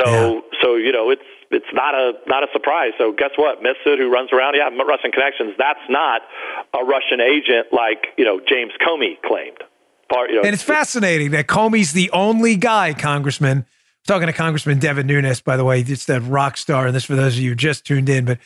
[0.00, 0.40] So, yeah.
[0.62, 2.92] so you know, it's it's not a not a surprise.
[2.96, 3.60] So, guess what?
[3.60, 5.52] Mifsud, who runs around, yeah, Russian connections.
[5.58, 6.22] That's not
[6.72, 9.58] a Russian agent like you know James Comey claimed.
[10.12, 13.66] Part, you know, and it's fascinating that Comey's the only guy, Congressman
[14.08, 16.86] talking to Congressman Devin Nunes, by the way, it's the rock star.
[16.86, 18.38] And this for those of you who just tuned in, but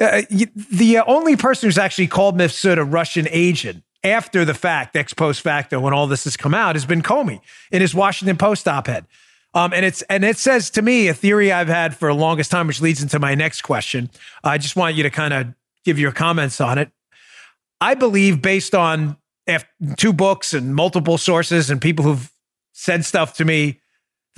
[0.00, 0.22] uh,
[0.70, 5.12] the uh, only person who's actually called Mifsud a Russian agent after the fact, ex
[5.12, 8.66] post facto, when all this has come out, has been Comey in his Washington Post
[8.66, 9.04] op-ed.
[9.52, 12.50] Um, and it's and it says to me a theory I've had for the longest
[12.50, 14.08] time, which leads into my next question.
[14.44, 15.48] I just want you to kind of
[15.84, 16.90] give your comments on it.
[17.80, 19.16] I believe, based on
[19.96, 22.32] two books and multiple sources and people who've
[22.72, 23.79] said stuff to me,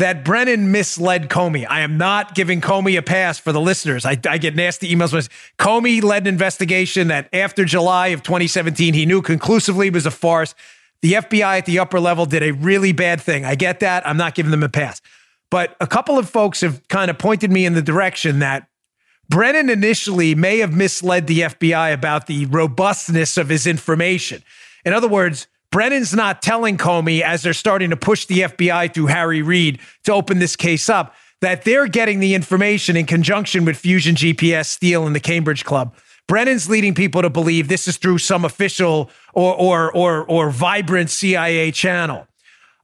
[0.03, 1.65] that Brennan misled Comey.
[1.69, 4.05] I am not giving Comey a pass for the listeners.
[4.05, 5.13] I, I get nasty emails.
[5.13, 5.29] With
[5.61, 10.57] Comey led an investigation that after July of 2017, he knew conclusively was a farce.
[11.03, 13.45] The FBI at the upper level did a really bad thing.
[13.45, 14.05] I get that.
[14.05, 15.01] I'm not giving them a pass.
[15.53, 18.67] But a couple of folks have kind of pointed me in the direction that
[19.29, 24.43] Brennan initially may have misled the FBI about the robustness of his information.
[24.85, 29.07] In other words, Brennan's not telling Comey as they're starting to push the FBI through
[29.07, 33.79] Harry Reid to open this case up that they're getting the information in conjunction with
[33.79, 35.97] Fusion GPS, Steele, and the Cambridge Club.
[36.29, 41.11] Brennan's leading people to believe this is through some official or or or, or vibrant
[41.11, 42.29] CIA channel.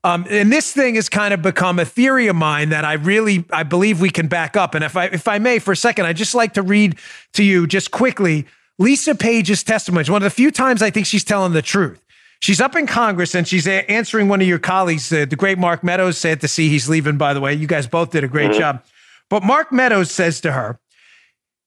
[0.03, 3.45] Um, and this thing has kind of become a theory of mine that I really
[3.51, 4.75] I believe we can back up.
[4.75, 6.97] And if I if I may for a second, I'd just like to read
[7.33, 8.45] to you just quickly
[8.79, 10.01] Lisa Page's testimony.
[10.01, 12.01] It's one of the few times I think she's telling the truth.
[12.39, 15.57] She's up in Congress and she's a- answering one of your colleagues, uh, the great
[15.57, 16.17] Mark Meadows.
[16.17, 17.53] Sad to see he's leaving, by the way.
[17.53, 18.59] You guys both did a great mm-hmm.
[18.59, 18.83] job.
[19.29, 20.79] But Mark Meadows says to her,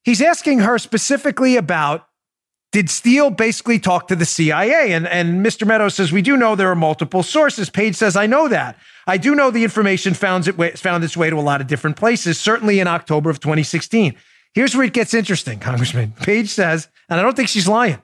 [0.02, 2.08] he's asking her specifically about
[2.72, 4.92] did Steele basically talk to the CIA?
[4.92, 5.66] And, and Mr.
[5.66, 7.68] Meadows says, We do know there are multiple sources.
[7.68, 8.78] Page says, I know that.
[9.06, 11.96] I do know the information found, it, found its way to a lot of different
[11.96, 14.16] places, certainly in October of 2016.
[14.54, 16.12] Here's where it gets interesting, Congressman.
[16.12, 18.00] Page says, and I don't think she's lying.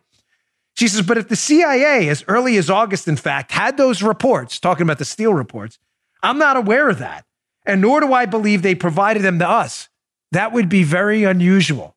[0.79, 4.61] She says, but if the CIA, as early as August, in fact, had those reports,
[4.61, 5.77] talking about the Steele reports,
[6.23, 7.25] I'm not aware of that.
[7.67, 9.89] And nor do I believe they provided them to us.
[10.31, 11.97] That would be very unusual.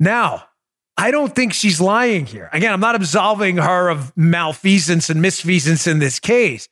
[0.00, 0.46] Now,
[0.96, 2.50] I don't think she's lying here.
[2.52, 6.68] Again, I'm not absolving her of malfeasance and misfeasance in this case.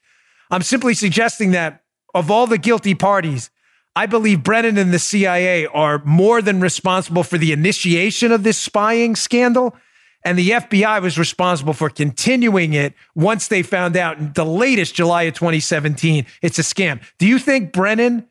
[0.50, 3.50] I'm simply suggesting that of all the guilty parties,
[3.94, 8.58] I believe Brennan and the CIA are more than responsible for the initiation of this
[8.58, 9.76] spying scandal
[10.24, 15.24] and the FBI was responsible for continuing it once they found out the latest July
[15.24, 17.00] of 2017 it's a scam.
[17.18, 18.26] Do you think Brennan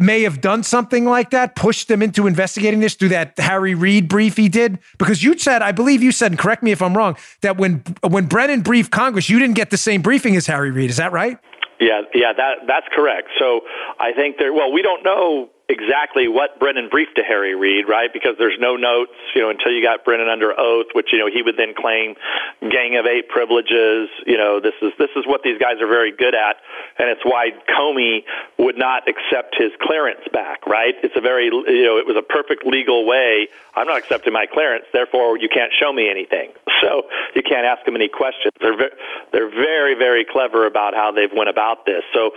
[0.00, 4.08] may have done something like that, pushed them into investigating this through that Harry Reid
[4.08, 4.78] brief he did?
[4.98, 7.82] Because you said, I believe you said, and correct me if I'm wrong, that when
[8.06, 10.90] when Brennan briefed Congress, you didn't get the same briefing as Harry Reid.
[10.90, 11.38] Is that right?
[11.78, 13.28] Yeah, yeah, that that's correct.
[13.38, 13.60] So
[14.00, 14.52] I think there.
[14.52, 18.12] Well, we don't know exactly what Brennan briefed to Harry Reid, right?
[18.12, 21.26] Because there's no notes, you know, until you got Brennan under oath, which you know
[21.26, 22.14] he would then claim
[22.62, 24.08] Gang of Eight privileges.
[24.26, 26.56] You know, this is this is what these guys are very good at,
[26.98, 28.22] and it's why Comey
[28.58, 30.94] would not accept his clearance back, right?
[31.02, 33.48] It's a very you know it was a perfect legal way.
[33.74, 36.52] I'm not accepting my clearance, therefore you can't show me anything,
[36.82, 38.54] so you can't ask them any questions.
[38.60, 38.96] They're ve-
[39.32, 42.02] they're very very clever about how they've went about this.
[42.14, 42.30] So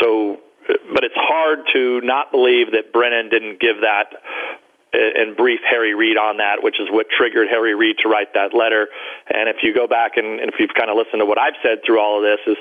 [0.00, 0.38] so
[0.68, 4.12] but it's hard to not believe that Brennan didn't give that
[4.92, 8.54] and brief Harry Reid on that, which is what triggered Harry Reid to write that
[8.56, 8.88] letter.
[9.28, 11.60] And if you go back and, and if you've kind of listened to what I've
[11.62, 12.56] said through all of this, is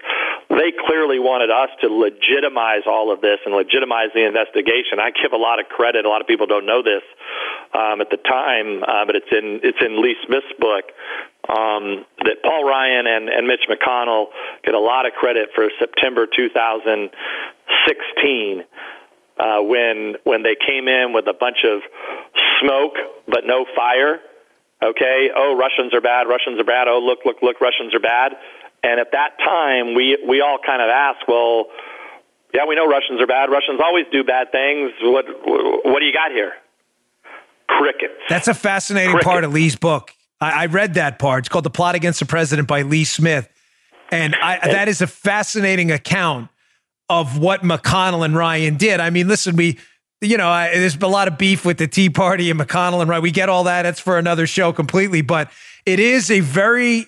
[0.51, 4.99] they clearly wanted us to legitimize all of this and legitimize the investigation.
[4.99, 6.03] I give a lot of credit.
[6.03, 7.03] A lot of people don't know this
[7.72, 10.91] um, at the time, uh, but it's in it's in Lee Smith's book.
[11.47, 14.36] Um, that Paul Ryan and, and Mitch McConnell
[14.66, 16.28] get a lot of credit for September
[17.88, 18.64] 2016
[19.40, 21.82] uh, when when they came in with a bunch of
[22.62, 22.96] smoke
[23.28, 24.20] but no fire.
[24.84, 26.88] Okay, oh Russians are bad, Russians are bad.
[26.88, 28.34] Oh look, look, look, Russians are bad.
[28.84, 31.66] And at that time, we we all kind of asked, well,
[32.54, 33.50] yeah, we know Russians are bad.
[33.50, 34.92] Russians always do bad things.
[35.02, 35.26] What
[35.84, 36.54] what do you got here?
[37.68, 38.14] Crickets.
[38.30, 39.26] That's a fascinating Crickets.
[39.26, 40.14] part of Lee's book.
[40.40, 41.40] I, I, read that part.
[41.40, 43.50] It's called "The Plot Against the President" by Lee Smith,
[44.12, 46.50] and, I, and that is a fascinating account
[47.10, 48.99] of what McConnell and Ryan did.
[48.99, 49.78] I mean, listen, we,
[50.22, 53.10] you know, I, there's a lot of beef with the Tea Party and McConnell and
[53.10, 53.24] Ryan.
[53.24, 53.86] We get all that.
[53.86, 55.49] It's for another show completely, but
[55.86, 57.08] it is a very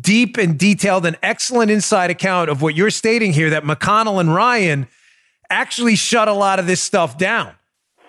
[0.00, 4.34] deep and detailed and excellent inside account of what you're stating here that McConnell and
[4.34, 4.86] Ryan
[5.48, 7.54] actually shut a lot of this stuff down.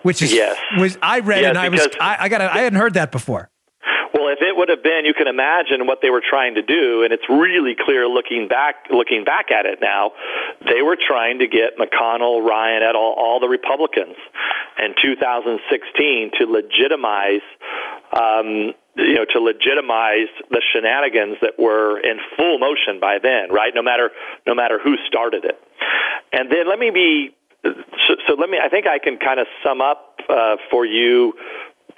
[0.02, 0.58] Which is yes.
[0.78, 3.51] was I read yes, and I was I, I got I hadn't heard that before.
[4.22, 7.02] Well, if it would have been, you can imagine what they were trying to do,
[7.02, 10.12] and it's really clear looking back, looking back at it now.
[10.62, 14.14] They were trying to get McConnell, Ryan, et al., all the Republicans
[14.78, 17.42] in 2016 to legitimize,
[18.14, 23.74] um, you know, to legitimize the shenanigans that were in full motion by then, right?
[23.74, 24.10] No matter,
[24.46, 25.58] no matter who started it.
[26.30, 28.58] And then let me be so, so, let me.
[28.58, 31.34] I think I can kind of sum up uh, for you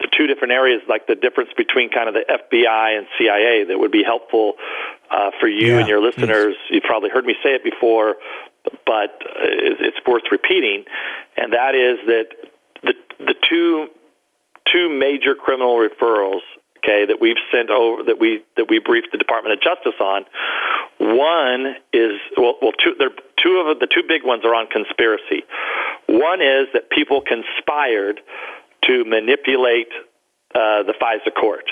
[0.00, 3.78] the two different areas, like the difference between kind of the FBI and CIA, that
[3.78, 4.54] would be helpful
[5.10, 6.54] uh, for you yeah, and your listeners.
[6.68, 6.74] Please.
[6.76, 8.16] You've probably heard me say it before,
[8.86, 10.84] but it's worth repeating,
[11.36, 12.26] and that is that
[12.82, 13.86] the the two
[14.72, 16.40] two major criminal referrals
[16.84, 20.24] okay, that we've sent over that we that we briefed the Department of Justice on.
[20.98, 23.10] One is well, well two there
[23.42, 25.44] two of the two big ones are on conspiracy.
[26.08, 28.20] One is that people conspired
[28.86, 29.88] to manipulate
[30.54, 31.64] uh, the FISA court,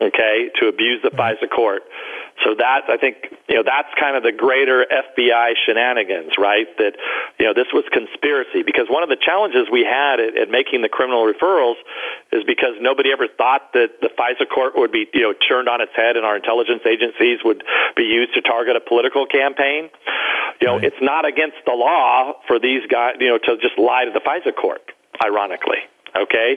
[0.00, 1.82] okay, to abuse the FISA court.
[2.42, 6.66] So that I think you know that's kind of the greater FBI shenanigans, right?
[6.78, 6.98] That
[7.38, 10.82] you know this was conspiracy because one of the challenges we had at, at making
[10.82, 11.78] the criminal referrals
[12.34, 15.80] is because nobody ever thought that the FISA court would be you know turned on
[15.80, 17.62] its head and our intelligence agencies would
[17.94, 19.88] be used to target a political campaign.
[20.60, 20.90] You know, right.
[20.90, 24.22] it's not against the law for these guys you know to just lie to the
[24.22, 24.82] FISA court.
[25.22, 25.78] Ironically,
[26.16, 26.56] Okay,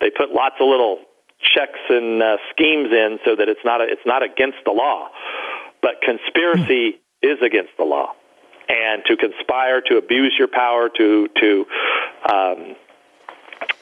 [0.00, 1.00] they put lots of little
[1.40, 5.08] checks and uh, schemes in so that it's not a, it's not against the law,
[5.80, 8.12] but conspiracy is against the law,
[8.68, 11.66] and to conspire to abuse your power to to
[12.30, 12.76] um,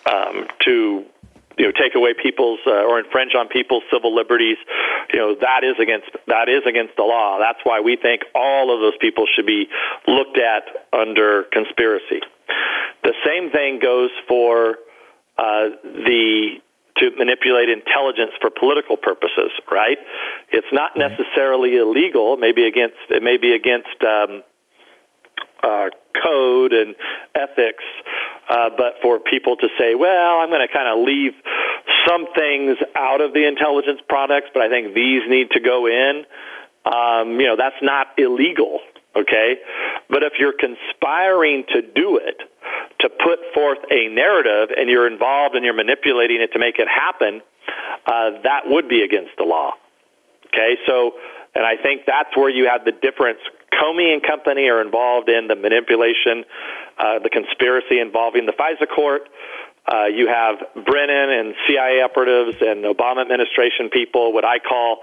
[0.07, 1.05] um, to
[1.59, 4.59] you know take away people's uh, or infringe on people's civil liberties
[5.13, 7.39] you know that is against that is against the law.
[7.39, 9.69] That's why we think all of those people should be
[10.07, 12.21] looked at under conspiracy.
[13.03, 14.77] The same thing goes for
[15.39, 16.61] uh, the
[16.99, 19.99] to manipulate intelligence for political purposes, right?
[20.51, 22.35] It's not necessarily illegal.
[22.35, 24.43] It may be against it may be against um,
[25.63, 25.89] uh,
[26.25, 26.95] code and
[27.35, 27.85] ethics,
[28.49, 31.33] uh, but for people to say, well, I'm going to kind of leave
[32.09, 36.25] some things out of the intelligence products, but I think these need to go in.
[36.87, 38.79] Um, you know, that's not illegal,
[39.17, 39.57] okay?
[40.09, 42.41] But if you're conspiring to do it,
[43.01, 46.89] to put forth a narrative and you're involved and you're manipulating it to make it
[46.89, 47.43] happen,
[48.07, 49.73] uh, that would be against the law.
[50.47, 51.13] Okay, so,
[51.55, 53.41] and I think that's where you have the difference.
[53.73, 56.45] Comey and company are involved in the manipulation,
[56.99, 59.29] uh, the conspiracy involving the FISA court.
[59.87, 64.99] Uh, you have Brennan and CIA operatives and Obama administration people, what I call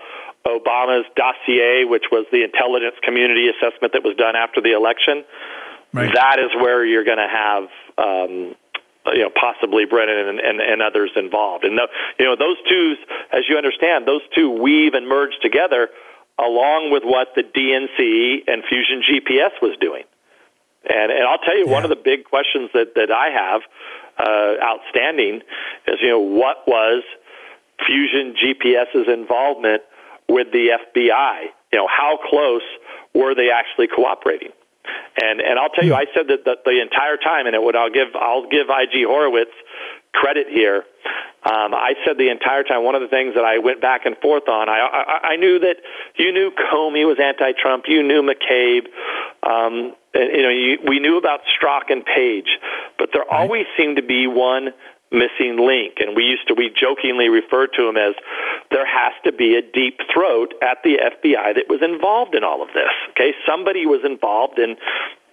[0.46, 5.24] Obama's dossier, which was the intelligence community assessment that was done after the election.
[5.94, 6.12] Right.
[6.14, 7.64] That is where you're going to have
[7.98, 8.56] um,
[9.12, 11.66] you know, possibly Brennan and, and, and others involved.
[11.66, 11.88] And, the,
[12.20, 12.96] you know, those two,
[13.32, 15.90] as you understand, those two weave and merge together
[16.40, 20.04] along with what the DNC and Fusion GPS was doing.
[20.84, 21.72] And, and I'll tell you, yeah.
[21.72, 23.62] one of the big questions that, that I have
[24.18, 25.42] uh, outstanding
[25.88, 27.04] is, you know, what was
[27.86, 29.84] Fusion GPS's involvement
[30.30, 31.46] with the FBI?
[31.72, 32.62] You know, how close
[33.14, 34.52] were they actually cooperating?
[35.22, 37.76] And and I'll tell you, I said that the, the entire time, and it would
[37.76, 39.52] I'll give I'll give IG Horowitz
[40.14, 40.84] credit here.
[41.46, 42.84] Um, I said the entire time.
[42.84, 45.60] One of the things that I went back and forth on, I I, I knew
[45.60, 45.76] that
[46.16, 48.88] you knew Comey was anti-Trump, you knew McCabe,
[49.44, 52.58] um, and you know you, we knew about Strzok and Page,
[52.98, 54.70] but there always seemed to be one
[55.14, 56.02] missing link.
[56.02, 58.16] And we used to, we jokingly refer to him as
[58.72, 62.62] there has to be a deep throat at the FBI that was involved in all
[62.62, 62.92] of this.
[63.12, 64.76] Okay, somebody was involved in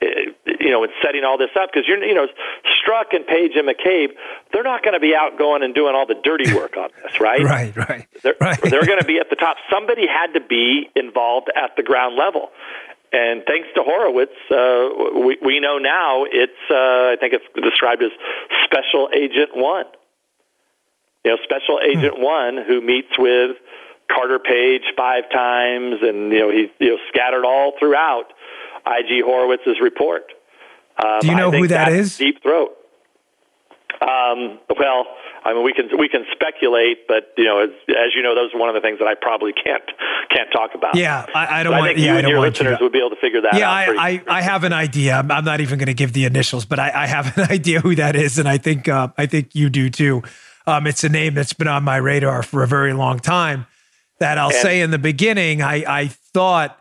[0.03, 2.29] eh, you know, in setting all this up because you're, you know,
[2.69, 4.13] Strzok and Page and McCabe,
[4.53, 7.21] they're not going to be out going and doing all the dirty work on this,
[7.21, 7.43] right?
[7.43, 8.07] right, right.
[8.23, 8.61] They're, right.
[8.61, 9.57] they're going to be at the top.
[9.73, 12.51] Somebody had to be involved at the ground level.
[13.13, 18.03] And thanks to Horowitz, uh, we, we know now it's, uh, I think it's described
[18.03, 18.11] as
[18.65, 19.87] Special Agent One.
[21.25, 21.91] You know, Special hmm.
[21.91, 22.23] Agent hmm.
[22.23, 23.57] One who meets with
[24.13, 28.27] Carter Page five times and, you know, he's, you know, scattered all throughout
[28.87, 30.33] IG Horowitz's report.
[31.03, 32.17] Um, Do you know who that is?
[32.17, 32.77] Deep throat.
[34.01, 35.05] Um, well,
[35.45, 38.55] I mean, we can we can speculate, but you know, as, as, you know, those
[38.55, 39.83] are one of the things that I probably can't
[40.31, 40.97] can't talk about.
[40.97, 41.91] Yeah, I, I don't but want.
[41.91, 43.71] I think yeah, you and your listeners you would be able to figure that yeah,
[43.71, 43.95] out.
[43.95, 45.17] Yeah, I, I, I, have an idea.
[45.17, 47.81] I'm, I'm not even going to give the initials, but I, I, have an idea
[47.81, 50.23] who that is, and I think uh, I think you do too.
[50.67, 53.67] Um, it's a name that's been on my radar for a very long time.
[54.19, 56.79] That I'll and, say in the beginning, I I thought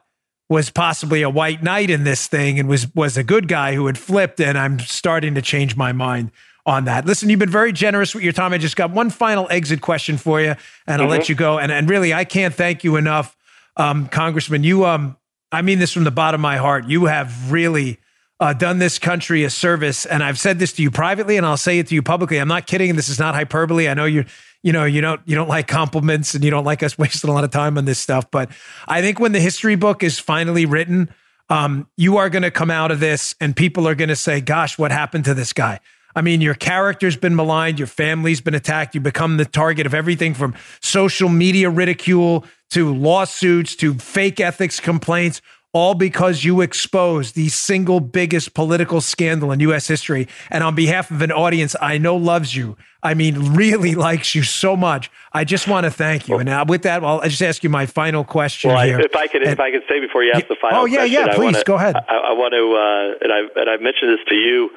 [0.49, 3.87] was possibly a white knight in this thing and was was a good guy who
[3.87, 6.31] had flipped and I'm starting to change my mind
[6.65, 7.05] on that.
[7.05, 8.53] Listen, you've been very generous with your time.
[8.53, 10.57] I just got one final exit question for you and
[10.87, 11.09] I'll mm-hmm.
[11.09, 13.35] let you go and and really I can't thank you enough
[13.77, 14.63] um, Congressman.
[14.63, 15.17] You um
[15.51, 16.87] I mean this from the bottom of my heart.
[16.87, 17.99] You have really
[18.39, 21.57] uh, done this country a service and I've said this to you privately and I'll
[21.57, 22.37] say it to you publicly.
[22.37, 22.95] I'm not kidding.
[22.95, 23.87] This is not hyperbole.
[23.87, 24.25] I know you
[24.61, 27.33] you know, you don't you don't like compliments and you don't like us wasting a
[27.33, 28.29] lot of time on this stuff.
[28.31, 28.51] But
[28.87, 31.09] I think when the history book is finally written,
[31.49, 34.41] um, you are going to come out of this and people are going to say,
[34.41, 35.79] "Gosh, what happened to this guy?"
[36.15, 39.93] I mean, your character's been maligned, your family's been attacked, you become the target of
[39.93, 45.41] everything from social media ridicule to lawsuits to fake ethics complaints
[45.71, 49.87] all because you exposed the single biggest political scandal in U.S.
[49.87, 50.27] history.
[50.49, 54.43] And on behalf of an audience I know loves you, I mean, really likes you
[54.43, 56.37] so much, I just want to thank you.
[56.37, 58.99] And now with that, I'll just ask you my final question well, here.
[58.99, 61.07] if I could, and, if I could say before you ask the final oh, yeah,
[61.07, 61.95] question, yeah, please, wanna, go ahead.
[61.95, 64.69] I, I want to, uh, and, I, and I've mentioned this to you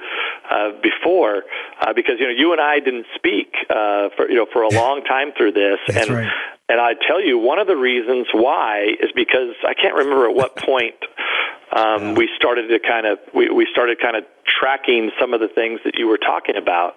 [0.49, 1.43] uh, before,
[1.81, 4.71] uh, because, you know, you and I didn't speak uh, for, you know, for a
[4.71, 5.79] long time through this.
[5.89, 6.33] That's and, right.
[6.69, 10.35] And I tell you, one of the reasons why is because I can't remember at
[10.37, 10.97] what point
[11.75, 15.49] um, we started to kind of we, we started kind of tracking some of the
[15.49, 16.95] things that you were talking about.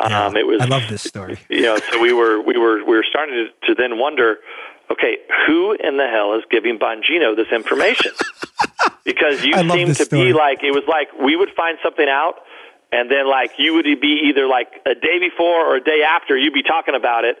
[0.00, 1.38] Yeah, um, it was I love this story.
[1.48, 4.36] You know, so we were we were we were starting to, to then wonder,
[4.90, 8.12] okay, who in the hell is giving Bongino this information?
[9.04, 10.24] because you seem to story.
[10.26, 12.34] be like it was like we would find something out
[12.92, 16.36] and then like you would be either like a day before or a day after
[16.36, 17.36] you'd be talking about it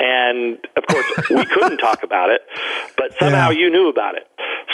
[0.00, 2.42] and of course we couldn't talk about it,
[2.96, 3.58] but somehow yeah.
[3.58, 4.26] you knew about it.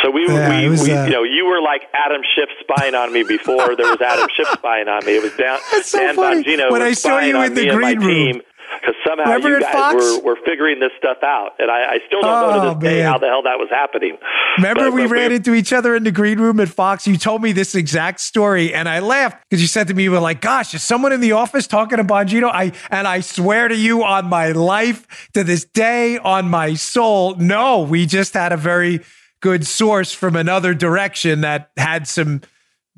[0.03, 2.95] So we, yeah, we, was, we uh, you know, you were like Adam Schiff spying
[2.95, 5.17] on me before there was Adam Schiff spying on me.
[5.17, 5.59] It was down.
[5.71, 6.43] Dan, so Dan funny.
[6.45, 8.43] Bongino when I saw you in the green room.
[8.81, 12.21] Because somehow Remember you guys were, were figuring this stuff out, and I, I still
[12.21, 12.93] don't oh, know to this man.
[12.93, 14.19] day how the hell that was happening.
[14.59, 17.07] Remember, but, we but ran we, into each other in the green room at Fox.
[17.07, 20.13] You told me this exact story, and I laughed because you said to me, "You
[20.13, 23.69] were like, gosh, is someone in the office talking to Bongino?" I and I swear
[23.69, 28.53] to you, on my life, to this day, on my soul, no, we just had
[28.53, 29.01] a very
[29.41, 32.41] good source from another direction that had some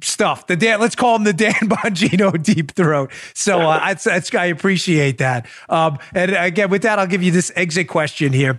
[0.03, 0.47] stuff.
[0.47, 3.11] The Dan, let's call him the Dan Bongino deep throat.
[3.35, 5.47] So uh, that's, that's, I appreciate that.
[5.69, 8.59] Um, and again, with that, I'll give you this exit question here.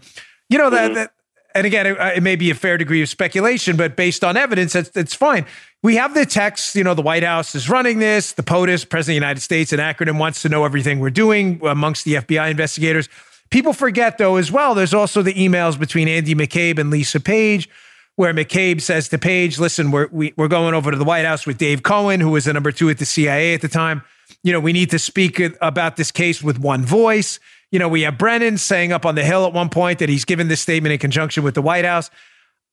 [0.50, 0.94] You know that, mm-hmm.
[0.96, 1.12] that
[1.54, 4.74] and again, it, it, may be a fair degree of speculation, but based on evidence,
[4.74, 5.46] that's, that's fine.
[5.84, 8.34] We have the text, you know, the White House is running this.
[8.34, 11.60] The POTUS, President of the United States, an acronym, wants to know everything we're doing
[11.66, 13.10] amongst the FBI investigators.
[13.50, 17.70] People forget, though, as well, there's also the emails between Andy McCabe and Lisa Page
[18.18, 21.06] where McCabe says to Page, listen, we're, we, are we are going over to the
[21.06, 23.68] White House with Dave Cohen, who was the number two at the CIA at the
[23.68, 24.02] time.
[24.44, 27.40] You know, we need to speak about this case with one voice.
[27.72, 30.26] You know, we have Brennan saying up on the Hill at one point that he's
[30.26, 32.10] given this statement in conjunction with the White House.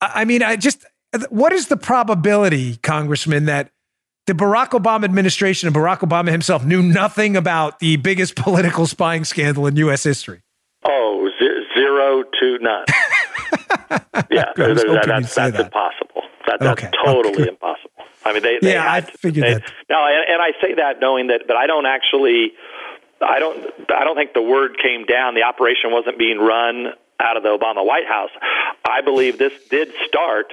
[0.01, 0.85] I mean, I just,
[1.29, 3.71] what is the probability, Congressman, that
[4.27, 9.25] the Barack Obama administration and Barack Obama himself knew nothing about the biggest political spying
[9.25, 10.05] scandal in U.S.
[10.05, 10.41] history?
[10.87, 11.29] Oh,
[11.77, 12.85] zero to none.
[14.31, 15.61] yeah, that, that's, that's that.
[15.61, 16.23] impossible.
[16.47, 16.91] That, that's okay.
[17.05, 17.49] totally okay.
[17.49, 17.91] impossible.
[18.25, 19.73] I mean, they, they yeah, I figured they, that.
[19.91, 22.53] No, and, and I say that knowing that, but I don't actually,
[23.21, 23.59] I don't,
[23.91, 25.35] I don't think the word came down.
[25.35, 28.31] The operation wasn't being run out of the Obama White House.
[28.89, 30.53] I believe this did start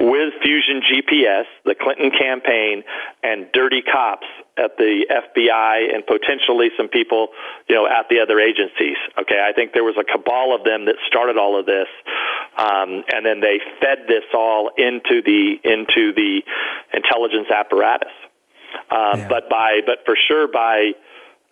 [0.00, 2.82] with Fusion GPS, the Clinton campaign,
[3.22, 4.26] and dirty cops
[4.56, 7.28] at the FBI and potentially some people,
[7.68, 8.96] you know, at the other agencies.
[9.20, 11.88] Okay, I think there was a cabal of them that started all of this,
[12.56, 16.40] um, and then they fed this all into the into the
[16.94, 18.12] intelligence apparatus.
[18.90, 19.28] Um, yeah.
[19.28, 20.92] But by but for sure by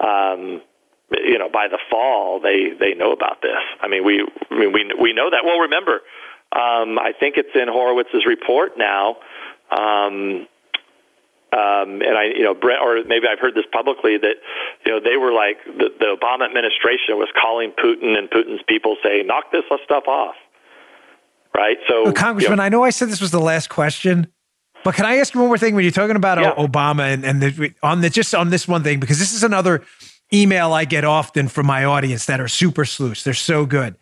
[0.01, 0.63] um,
[1.11, 3.61] you know, by the fall, they they know about this.
[3.81, 5.45] I mean, we I mean, we we know that.
[5.45, 6.01] Well, remember,
[6.53, 9.17] um, I think it's in Horowitz's report now.
[9.71, 10.47] Um,
[11.51, 14.35] um, and I, you know, Brent, or maybe I've heard this publicly that,
[14.85, 18.97] you know, they were like the, the Obama administration was calling Putin and Putin's people
[19.03, 20.35] saying, "Knock this stuff off."
[21.57, 21.79] Right.
[21.89, 24.29] So, well, Congressman, you know, I know I said this was the last question,
[24.85, 26.55] but can I ask you one more thing when you're talking about yeah.
[26.55, 29.83] Obama and, and the, on the just on this one thing because this is another
[30.33, 33.25] email I get often from my audience that are super sleuths.
[33.25, 33.97] They're so good.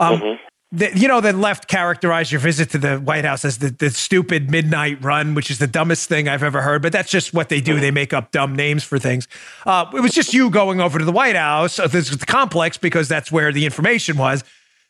[0.00, 0.47] Um, mm-hmm.
[0.70, 4.50] You know, the left characterized your visit to the White House as the, the stupid
[4.50, 6.82] midnight run, which is the dumbest thing I've ever heard.
[6.82, 7.80] But that's just what they do.
[7.80, 9.26] They make up dumb names for things.
[9.64, 13.08] Uh, it was just you going over to the White House, uh, the complex, because
[13.08, 14.44] that's where the information was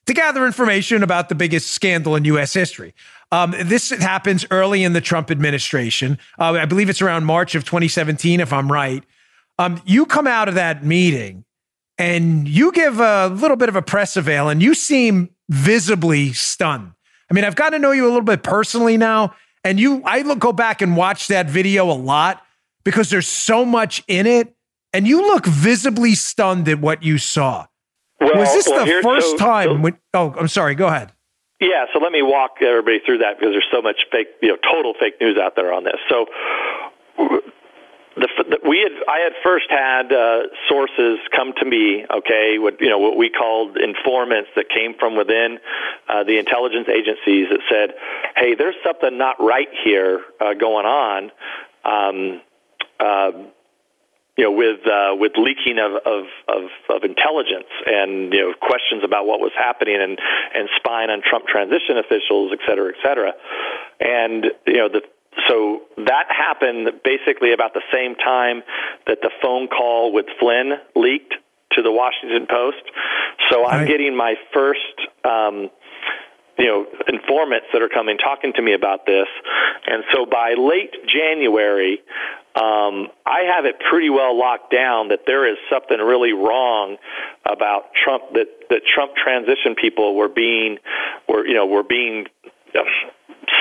[0.06, 2.54] to gather information about the biggest scandal in U.S.
[2.54, 2.94] history.
[3.30, 6.18] Um, this happens early in the Trump administration.
[6.38, 9.04] Uh, I believe it's around March of 2017, if I'm right.
[9.58, 11.44] Um, you come out of that meeting
[11.99, 16.92] and you give a little bit of a press avail and you seem visibly stunned.
[17.30, 19.34] I mean, I've got to know you a little bit personally now.
[19.64, 22.42] And you, I look, go back and watch that video a lot
[22.84, 24.55] because there's so much in it.
[24.94, 27.66] And you look visibly stunned at what you saw.
[28.20, 31.12] Well, was this well, the first so, time so, when, oh, I'm sorry, go ahead.
[31.61, 34.57] Yeah, so let me walk everybody through that because there's so much fake, you know,
[34.72, 35.99] total fake news out there on this.
[36.09, 36.26] So
[38.18, 42.80] the, the, we had I had first had uh, sources come to me, okay, what
[42.80, 45.58] you know what we called informants that came from within
[46.08, 47.94] uh, the intelligence agencies that said,
[48.36, 51.30] "Hey, there's something not right here uh, going on."
[51.84, 52.40] Um,
[53.00, 53.30] uh,
[54.38, 59.02] you know, with uh, with leaking of, of, of, of intelligence and you know questions
[59.02, 60.18] about what was happening and
[60.54, 63.32] and spying on Trump transition officials, et cetera, et cetera,
[63.98, 65.02] and you know the
[65.47, 68.62] so that happened basically about the same time
[69.07, 71.34] that the phone call with Flynn leaked
[71.72, 72.82] to the Washington Post.
[73.51, 74.80] So I'm getting my first,
[75.24, 75.70] um,
[76.59, 79.28] you know, informants that are coming talking to me about this.
[79.86, 82.01] And so by late January,
[82.57, 86.97] um, I have it pretty well locked down that there is something really wrong
[87.47, 90.78] about Trump that that Trump transition people were being
[91.28, 92.26] were you know were being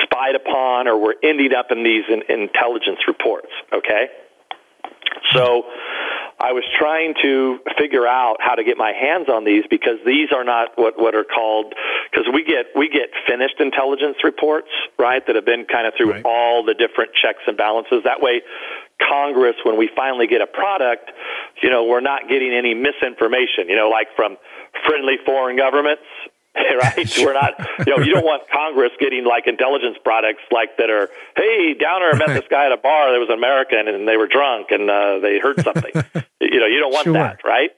[0.02, 3.48] spied upon or were ending up in these in, intelligence reports.
[3.72, 4.08] Okay,
[5.32, 5.64] so
[6.40, 10.30] I was trying to figure out how to get my hands on these because these
[10.30, 11.74] are not what what are called
[12.10, 14.68] because we get we get finished intelligence reports
[14.98, 16.24] right that have been kind of through right.
[16.24, 18.02] all the different checks and balances.
[18.04, 18.42] That way,
[19.02, 21.10] Congress, when we finally get a product,
[21.60, 23.66] you know, we're not getting any misinformation.
[23.66, 24.38] You know, like from
[24.86, 26.06] friendly foreign governments
[26.82, 27.08] right?
[27.18, 27.54] We're not,
[27.86, 32.14] you know, you don't want Congress getting like intelligence products like that are, hey, Downer
[32.16, 34.90] met this guy at a bar that was an American and they were drunk and
[34.90, 35.92] uh, they heard something.
[36.40, 37.14] you know, you don't want sure.
[37.14, 37.70] that, right?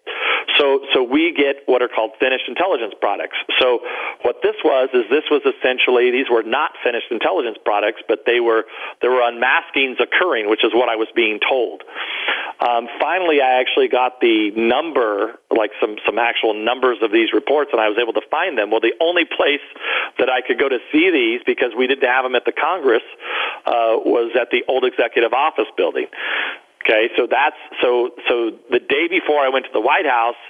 [0.59, 3.37] So, so we get what are called finished intelligence products.
[3.61, 3.81] So,
[4.23, 8.41] what this was is this was essentially these were not finished intelligence products, but they
[8.41, 8.65] were
[9.01, 11.83] there were unmaskings occurring, which is what I was being told.
[12.61, 17.71] Um, finally, I actually got the number, like some some actual numbers of these reports,
[17.73, 18.70] and I was able to find them.
[18.71, 19.65] Well, the only place
[20.19, 23.03] that I could go to see these because we didn't have them at the Congress
[23.67, 26.07] uh, was at the old executive office building.
[26.85, 30.41] Okay, so that's so so the day before I went to the White House,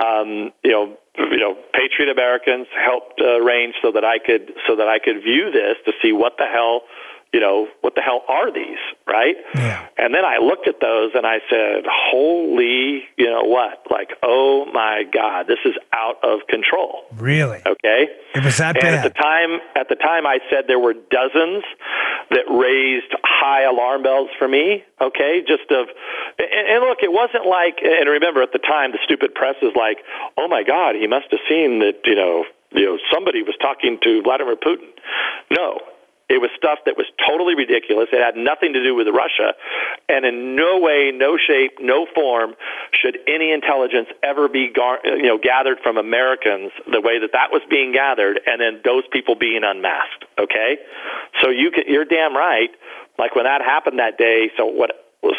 [0.00, 4.76] um, you know, you know, Patriot Americans helped uh, arrange so that I could so
[4.76, 6.82] that I could view this to see what the hell
[7.36, 9.36] you know, what the hell are these, right?
[9.54, 9.84] Yeah.
[9.98, 13.84] And then I looked at those and I said, holy, you know what?
[13.90, 17.04] Like, oh my God, this is out of control.
[17.14, 17.60] Really?
[17.60, 18.08] Okay.
[18.34, 19.04] It was that and bad.
[19.04, 21.62] At the time, at the time, I said there were dozens
[22.30, 24.82] that raised high alarm bells for me.
[24.98, 25.88] Okay, just of,
[26.38, 29.76] and, and look, it wasn't like, and remember at the time, the stupid press is
[29.76, 29.98] like,
[30.38, 33.98] oh my God, he must have seen that, you know, you know, somebody was talking
[34.02, 34.88] to Vladimir Putin.
[35.52, 35.80] No,
[36.28, 38.10] it was stuff that was totally ridiculous.
[38.10, 39.54] It had nothing to do with Russia,
[40.08, 42.54] and in no way, no shape, no form
[42.90, 47.54] should any intelligence ever be gar- you know gathered from Americans the way that that
[47.54, 50.26] was being gathered, and then those people being unmasked.
[50.38, 50.78] Okay,
[51.42, 52.70] so you can, you're damn right.
[53.18, 54.50] Like when that happened that day.
[54.56, 54.90] So what?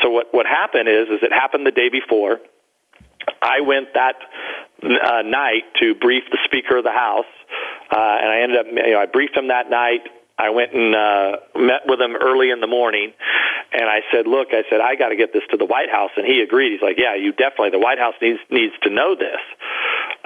[0.02, 0.32] So what?
[0.32, 2.40] What happened is, is it happened the day before.
[3.42, 4.16] I went that
[4.84, 7.28] uh, night to brief the Speaker of the House,
[7.92, 10.08] uh, and I ended up, you know, I briefed him that night.
[10.38, 13.14] I went and uh, met with him early in the morning,
[13.74, 16.12] and I said, "Look, I said I got to get this to the White House,"
[16.16, 16.74] and he agreed.
[16.74, 17.72] He's like, "Yeah, you definitely.
[17.72, 19.42] The White House needs needs to know this."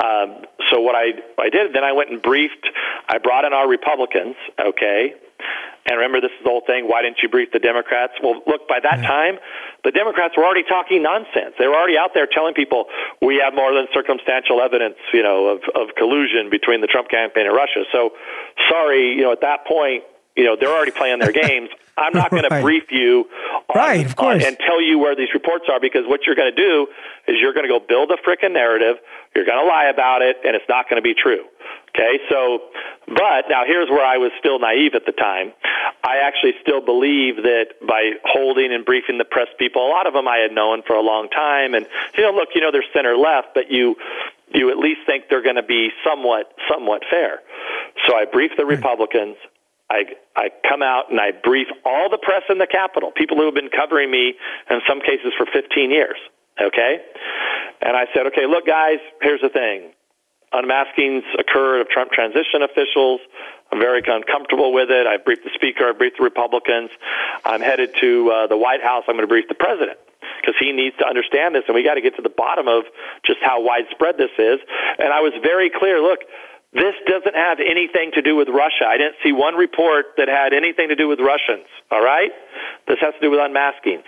[0.04, 2.68] Um, so what I I did then I went and briefed.
[3.08, 5.16] I brought in our Republicans, okay,
[5.86, 6.86] and remember this is the whole thing.
[6.88, 8.14] Why didn't you brief the Democrats?
[8.22, 9.40] Well, look, by that time,
[9.84, 11.58] the Democrats were already talking nonsense.
[11.58, 12.86] They were already out there telling people
[13.22, 17.48] we have more than circumstantial evidence, you know, of, of collusion between the Trump campaign
[17.48, 17.84] and Russia.
[17.92, 18.14] So,
[18.70, 20.04] sorry, you know, at that point,
[20.36, 21.70] you know, they're already playing their games.
[22.02, 22.60] I'm not going right.
[22.60, 23.26] to brief you
[23.70, 24.44] on, right, of course.
[24.44, 26.88] On, and tell you where these reports are because what you're going to do
[27.28, 28.98] is you're going to go build a frickin' narrative.
[29.36, 31.46] You're going to lie about it, and it's not going to be true.
[31.94, 32.72] Okay, so,
[33.08, 35.52] but now here's where I was still naive at the time.
[36.04, 40.14] I actually still believe that by holding and briefing the press people, a lot of
[40.14, 41.86] them I had known for a long time, and
[42.16, 43.96] you know, look, you know, they're center left, but you
[44.54, 47.40] you at least think they're going to be somewhat somewhat fair.
[48.08, 49.36] So I briefed the Republicans.
[49.92, 53.46] I, I come out and I brief all the press in the Capitol, people who
[53.46, 54.36] have been covering me
[54.70, 56.16] in some cases for 15 years.
[56.56, 57.04] Okay?
[57.82, 59.92] And I said, okay, look, guys, here's the thing.
[60.54, 63.20] Unmaskings occurred of Trump transition officials.
[63.72, 65.08] I'm very uncomfortable with it.
[65.08, 65.90] I briefed the Speaker.
[65.90, 66.90] I briefed the Republicans.
[67.44, 69.04] I'm headed to uh, the White House.
[69.08, 69.98] I'm going to brief the President
[70.40, 72.84] because he needs to understand this, and we got to get to the bottom of
[73.26, 74.60] just how widespread this is.
[75.00, 76.02] And I was very clear.
[76.02, 76.20] Look,
[76.74, 78.88] this doesn't have anything to do with Russia.
[78.88, 81.68] I didn't see one report that had anything to do with Russians.
[81.92, 82.32] All right,
[82.88, 84.08] this has to do with unmaskings.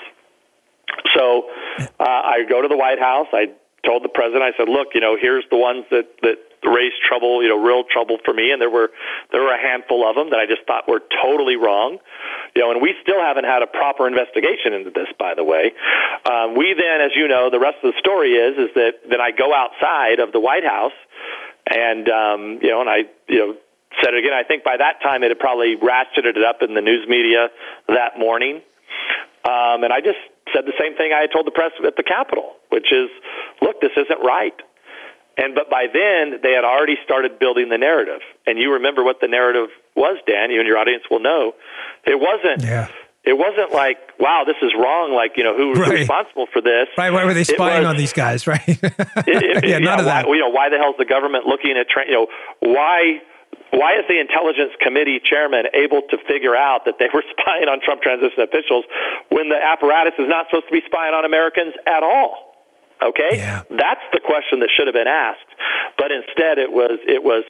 [1.16, 1.50] So
[2.00, 3.28] uh, I go to the White House.
[3.34, 3.52] I
[3.86, 7.44] told the president, I said, "Look, you know, here's the ones that that raised trouble,
[7.44, 8.92] you know, real trouble for me, and there were
[9.32, 12.00] there were a handful of them that I just thought were totally wrong,
[12.56, 15.72] you know, and we still haven't had a proper investigation into this, by the way.
[16.24, 19.20] Um, we then, as you know, the rest of the story is is that then
[19.20, 20.96] I go outside of the White House
[21.70, 22.98] and um, you know, and I
[23.28, 23.56] you know
[24.02, 24.34] said it again.
[24.34, 27.50] I think by that time it had probably ratcheted it up in the news media
[27.88, 28.62] that morning.
[29.46, 30.20] Um, and I just
[30.56, 33.10] said the same thing I had told the press at the Capitol, which is,
[33.62, 34.56] look, this isn't right.
[35.38, 38.22] And but by then they had already started building the narrative.
[38.48, 40.52] And you remember what the narrative was, Dan.
[40.52, 41.54] You and your audience will know.
[42.06, 42.64] It wasn't.
[42.64, 42.88] Yeah
[43.24, 45.16] it wasn't like, wow, this is wrong.
[45.16, 46.04] Like, you know, who's right.
[46.04, 46.88] responsible for this?
[46.98, 47.10] Right.
[47.10, 48.48] Why were they spying was, on these guys?
[48.48, 48.68] Right.
[48.68, 48.84] it,
[49.28, 50.28] it, yeah, none of that.
[50.28, 52.28] Why, you know, why the hell is the government looking at, you know,
[52.60, 53.24] why,
[53.72, 57.80] why is the Intelligence Committee chairman able to figure out that they were spying on
[57.80, 58.84] Trump transition officials
[59.30, 62.53] when the apparatus is not supposed to be spying on Americans at all?
[63.04, 63.64] Okay, yeah.
[63.70, 65.52] that's the question that should have been asked,
[66.00, 67.44] but instead it was it was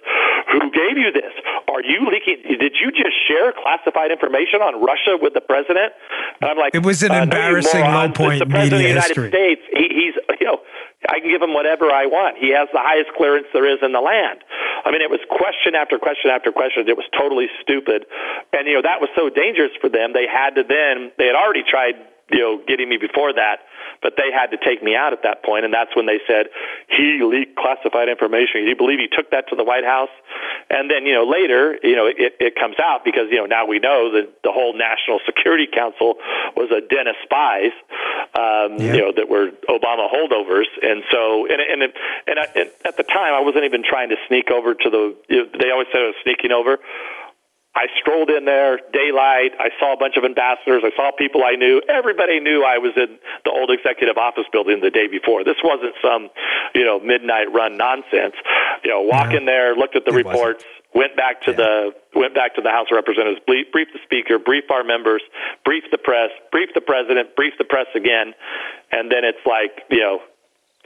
[0.49, 1.30] who gave you this?
[1.70, 2.41] Are you leaking?
[2.58, 5.93] Did you just share classified information on Russia with the president?
[6.41, 9.06] And I'm like, it was an uh, embarrassing no, low point the president media of
[9.06, 9.30] the United history.
[9.30, 9.62] States.
[9.70, 10.60] He, he's you know.
[11.04, 12.39] I can give him whatever I want.
[12.39, 14.39] He has the highest clearance there is in the land.
[14.88, 16.88] I mean, it was question after question after question.
[16.88, 18.08] It was totally stupid,
[18.56, 20.16] and you know that was so dangerous for them.
[20.16, 21.12] They had to then.
[21.20, 21.99] They had already tried
[22.34, 23.70] you know, getting me before that,
[24.02, 26.50] but they had to take me out at that point, and that's when they said
[26.90, 28.66] he leaked classified information.
[28.66, 30.12] Do you believe he took that to the White House?
[30.70, 33.66] And then, you know, later, you know, it, it comes out because you know now
[33.66, 36.18] we know that the whole National Security Council
[36.58, 37.72] was a den of spies,
[38.34, 38.94] um, yeah.
[38.94, 41.94] you know, that were Obama holdovers, and so and and and,
[42.28, 45.16] and at the time I wasn't even trying to sneak over to the.
[45.30, 46.80] You know, they always said I was sneaking over.
[47.76, 49.58] I strolled in there, daylight.
[49.58, 50.84] I saw a bunch of ambassadors.
[50.86, 51.82] I saw people I knew.
[51.90, 55.44] Everybody knew I was in the old executive office building the day before.
[55.44, 56.30] This wasn't some,
[56.76, 58.38] you know, midnight run nonsense.
[58.86, 60.94] You know, walk in there, looked at the reports, wasn't.
[60.94, 61.58] went back to yeah.
[61.58, 61.74] the
[62.14, 65.24] went back to the House of Representatives, briefed the Speaker, briefed our members,
[65.66, 68.38] briefed the press, briefed the President, briefed the press again,
[68.92, 70.22] and then it's like, you know,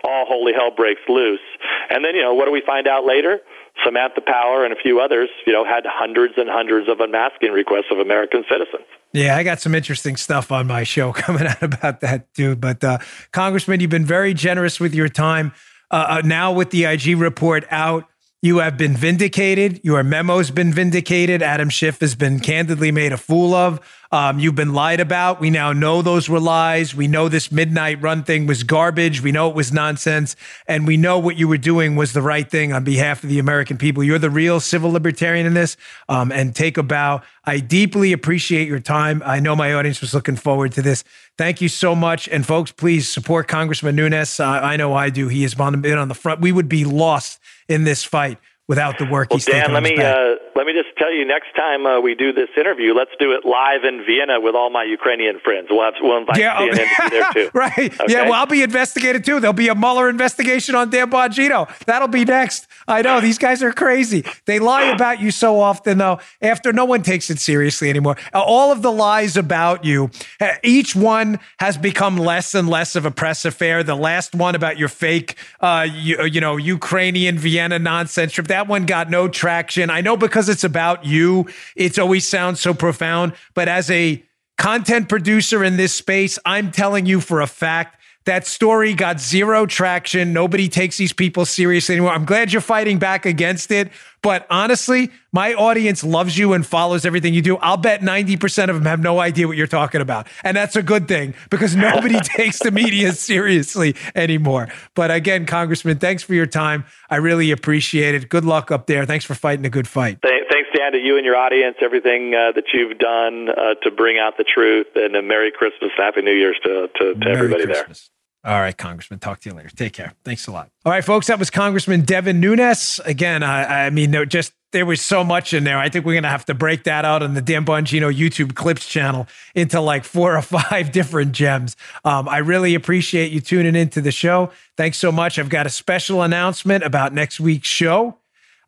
[0.04, 1.44] all holy hell breaks loose.
[1.90, 3.40] And then, you know, what do we find out later?
[3.86, 7.92] Samantha Power and a few others, you know, had hundreds and hundreds of unmasking requests
[7.92, 8.86] of American citizens.
[9.14, 12.56] Yeah, I got some interesting stuff on my show coming out about that too.
[12.56, 13.00] But uh,
[13.32, 15.54] Congressman, you've been very generous with your time.
[15.90, 18.06] Uh, uh now with the IG report out,
[18.42, 19.82] you have been vindicated.
[19.84, 21.42] Your memo's been vindicated.
[21.42, 23.80] Adam Schiff has been candidly made a fool of.
[24.12, 25.42] Um, you've been lied about.
[25.42, 26.94] We now know those were lies.
[26.94, 29.22] We know this midnight run thing was garbage.
[29.22, 30.36] We know it was nonsense.
[30.68, 33.40] And we know what you were doing was the right thing on behalf of the
[33.40, 34.04] American people.
[34.04, 35.76] You're the real civil libertarian in this.
[36.08, 37.22] Um, and take a bow.
[37.44, 39.24] I deeply appreciate your time.
[39.26, 41.04] I know my audience was looking forward to this.
[41.40, 42.30] Thank you so much.
[42.30, 44.40] And folks, please support Congressman Nunes.
[44.40, 45.28] Uh, I know I do.
[45.28, 46.40] He has been on the front.
[46.40, 49.98] We would be lost in this fight without the work well, he's Dan, let me
[49.98, 51.26] uh, let me just tell you.
[51.26, 54.70] Next time uh, we do this interview, let's do it live in Vienna with all
[54.70, 55.68] my Ukrainian friends.
[55.70, 57.50] We'll have we'll invite yeah, CNN to be there too.
[57.58, 58.02] right?
[58.02, 58.14] Okay?
[58.14, 58.24] Yeah.
[58.24, 59.40] Well, I'll be investigated too.
[59.40, 61.68] There'll be a Mueller investigation on Dan Bongino.
[61.86, 62.68] That'll be next.
[62.88, 64.24] I know these guys are crazy.
[64.46, 66.20] They lie about you so often, though.
[66.42, 68.18] After no one takes it seriously anymore.
[68.34, 70.10] All of the lies about you,
[70.40, 73.84] uh, each one has become less and less of a press affair.
[73.84, 78.48] The last one about your fake, uh, you, you know, Ukrainian Vienna nonsense trip.
[78.48, 79.90] That one got no traction.
[79.92, 83.34] I know because it's about you, it's always sounds so profound.
[83.54, 84.24] But as a
[84.58, 87.97] content producer in this space, I'm telling you for a fact
[88.28, 90.32] that story got zero traction.
[90.32, 92.12] Nobody takes these people seriously anymore.
[92.12, 93.90] I'm glad you're fighting back against it.
[94.22, 97.58] But honestly, my audience loves you and follows everything you do.
[97.58, 100.28] I'll bet 90% of them have no idea what you're talking about.
[100.44, 104.68] And that's a good thing because nobody takes the media seriously anymore.
[104.96, 106.86] But again, Congressman, thanks for your time.
[107.10, 108.28] I really appreciate it.
[108.28, 109.06] Good luck up there.
[109.06, 110.20] Thanks for fighting a good fight.
[110.22, 114.18] Thanks, Dan, to you and your audience, everything uh, that you've done uh, to bring
[114.18, 114.88] out the truth.
[114.96, 118.10] And a Merry Christmas, Happy New Year's to, to, to everybody Christmas.
[118.10, 118.17] there.
[118.48, 119.20] All right, Congressman.
[119.20, 119.68] Talk to you later.
[119.68, 120.14] Take care.
[120.24, 120.72] Thanks a lot.
[120.86, 121.28] All right, folks.
[121.28, 123.02] That was Congressman Devin Nunes.
[123.04, 125.78] Again, I, I mean, there just there was so much in there.
[125.78, 128.88] I think we're gonna have to break that out on the Dan Bongino YouTube clips
[128.88, 131.76] channel into like four or five different gems.
[132.06, 134.52] Um, I really appreciate you tuning into the show.
[134.78, 135.38] Thanks so much.
[135.38, 138.18] I've got a special announcement about next week's show.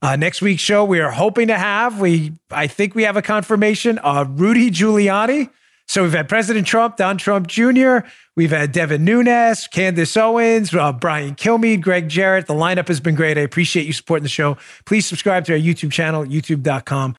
[0.01, 3.21] Uh, next week's show, we are hoping to have we I think we have a
[3.21, 3.97] confirmation.
[4.03, 5.49] Uh, Rudy Giuliani
[5.89, 7.99] so we've had President Trump, Don Trump Jr.,
[8.35, 12.45] we've had Devin Nunes, Candace Owens, uh, Brian Kilmeade, Gregg Jarrett.
[12.45, 13.39] The lineup has been great.
[13.39, 14.55] I appreciate you supporting the show.
[14.85, 17.15] Please subscribe to our YouTube channel, youtube.com.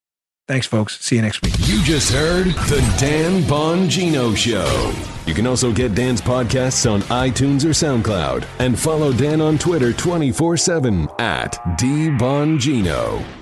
[0.47, 1.01] Thanks, folks.
[1.05, 1.55] See you next week.
[1.61, 4.93] You just heard The Dan Bongino Show.
[5.27, 9.93] You can also get Dan's podcasts on iTunes or SoundCloud and follow Dan on Twitter
[9.93, 13.40] 24 7 at DBongino.